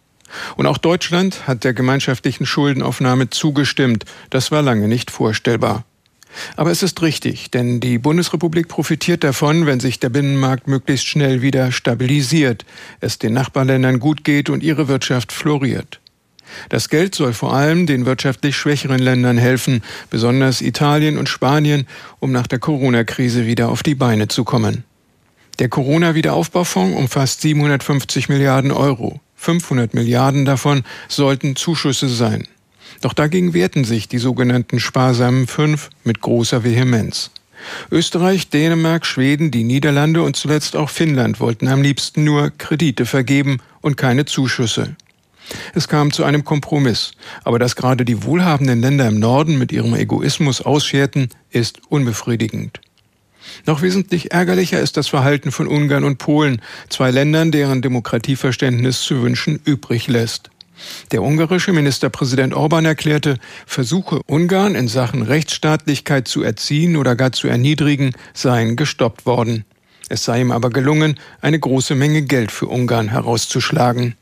Und 0.56 0.68
auch 0.68 0.78
Deutschland 0.78 1.48
hat 1.48 1.64
der 1.64 1.74
gemeinschaftlichen 1.74 2.46
Schuldenaufnahme 2.46 3.32
zugestimmt. 3.32 4.06
Das 4.30 4.52
war 4.52 4.62
lange 4.62 4.88
nicht 4.88 5.10
vorstellbar. 5.10 5.84
Aber 6.56 6.72
es 6.72 6.84
ist 6.84 7.02
richtig, 7.02 7.52
denn 7.52 7.80
die 7.80 7.98
Bundesrepublik 7.98 8.68
profitiert 8.68 9.24
davon, 9.24 9.66
wenn 9.66 9.80
sich 9.80 10.00
der 10.00 10.10
Binnenmarkt 10.10 10.68
möglichst 10.68 11.08
schnell 11.08 11.42
wieder 11.42 11.72
stabilisiert, 11.72 12.66
es 13.00 13.20
den 13.20 13.34
Nachbarländern 13.34 14.00
gut 14.00 14.24
geht 14.24 14.50
und 14.50 14.64
ihre 14.64 14.88
Wirtschaft 14.88 15.32
floriert. 15.32 16.00
Das 16.70 16.90
Geld 16.90 17.16
soll 17.16 17.34
vor 17.34 17.54
allem 17.54 17.88
den 17.88 18.06
wirtschaftlich 18.06 18.56
schwächeren 18.56 19.00
Ländern 19.00 19.38
helfen, 19.38 19.82
besonders 20.10 20.62
Italien 20.62 21.18
und 21.18 21.30
Spanien, 21.30 21.88
um 22.20 22.32
nach 22.32 22.48
der 22.48 22.60
Corona-Krise 22.60 23.46
wieder 23.46 23.70
auf 23.70 23.84
die 23.84 23.96
Beine 23.96 24.28
zu 24.28 24.44
kommen. 24.44 24.84
Der 25.60 25.70
Corona-Wiederaufbaufonds 25.70 26.98
umfasst 26.98 27.42
750 27.42 28.30
Milliarden 28.30 28.72
Euro. 28.72 29.22
500 29.36 29.94
Milliarden 29.94 30.46
davon 30.46 30.84
sollten 31.08 31.56
Zuschüsse 31.56 32.10
sein. 32.10 32.48
Doch 33.06 33.14
dagegen 33.14 33.54
wehrten 33.54 33.84
sich 33.84 34.08
die 34.08 34.18
sogenannten 34.18 34.80
sparsamen 34.80 35.46
Fünf 35.46 35.92
mit 36.04 36.22
großer 36.22 36.64
Vehemenz. 36.64 37.30
Österreich, 37.92 38.50
Dänemark, 38.50 39.06
Schweden, 39.06 39.52
die 39.52 39.64
Niederlande 39.64 40.24
und 40.24 40.36
zuletzt 40.36 40.76
auch 40.76 40.90
Finnland 40.90 41.40
wollten 41.40 41.68
am 41.68 41.84
liebsten 41.84 42.24
nur 42.24 42.50
Kredite 42.58 43.06
vergeben 43.06 43.60
und 43.82 43.96
keine 43.96 44.26
Zuschüsse. 44.26 44.96
Es 45.76 45.88
kam 45.88 46.12
zu 46.12 46.24
einem 46.24 46.46
Kompromiss, 46.46 47.12
aber 47.44 47.60
dass 47.60 47.76
gerade 47.76 48.06
die 48.06 48.24
wohlhabenden 48.24 48.82
Länder 48.82 49.08
im 49.08 49.20
Norden 49.20 49.60
mit 49.60 49.72
ihrem 49.72 49.94
Egoismus 49.94 50.62
ausscherten, 50.62 51.30
ist 51.52 51.82
unbefriedigend. 51.90 52.82
Noch 53.68 53.84
wesentlich 53.84 54.32
ärgerlicher 54.32 54.80
ist 54.80 54.98
das 54.98 55.10
Verhalten 55.10 55.52
von 55.52 55.68
Ungarn 55.68 56.06
und 56.06 56.18
Polen, 56.18 56.60
zwei 56.90 57.12
Ländern, 57.12 57.52
deren 57.52 57.84
Demokratieverständnis 57.84 59.04
zu 59.04 59.22
wünschen 59.22 59.60
übrig 59.64 60.08
lässt. 60.08 60.50
Der 61.12 61.24
ungarische 61.24 61.74
Ministerpräsident 61.74 62.54
Orban 62.54 62.86
erklärte, 62.86 63.38
Versuche 63.66 64.22
Ungarn 64.28 64.76
in 64.76 64.88
Sachen 64.88 65.22
Rechtsstaatlichkeit 65.22 66.28
zu 66.28 66.44
erziehen 66.44 66.96
oder 66.98 67.16
gar 67.16 67.32
zu 67.32 67.48
erniedrigen 67.48 68.12
seien 68.34 68.76
gestoppt 68.76 69.26
worden. 69.26 69.66
Es 70.10 70.24
sei 70.24 70.42
ihm 70.42 70.52
aber 70.52 70.70
gelungen, 70.70 71.20
eine 71.42 71.60
große 71.60 71.96
Menge 71.96 72.22
Geld 72.22 72.52
für 72.52 72.68
Ungarn 72.68 73.10
herauszuschlagen. 73.10 74.16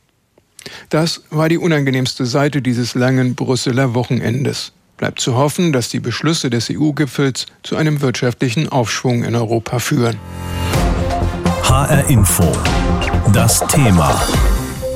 Das 0.89 1.24
war 1.30 1.50
die 1.50 1.58
unangenehmste 1.58 2.26
Seite 2.26 2.62
dieses 2.62 2.96
langen 2.96 3.36
Brüsseler 3.36 3.94
Wochenendes. 3.94 4.72
Bleibt 4.98 5.20
zu 5.20 5.36
hoffen, 5.36 5.74
dass 5.74 5.89
die 5.89 6.00
Beschlüsse 6.00 6.50
des 6.50 6.70
EU-Gipfels 6.72 7.48
zu 7.63 7.76
einem 7.76 8.02
wirtschaftlichen 8.02 8.70
Aufschwung 8.70 9.24
in 9.24 9.36
Europa 9.36 9.80
führen. 9.80 10.18
HR 11.63 12.10
Info. 12.10 12.52
Das 13.34 13.60
Thema. 13.68 14.22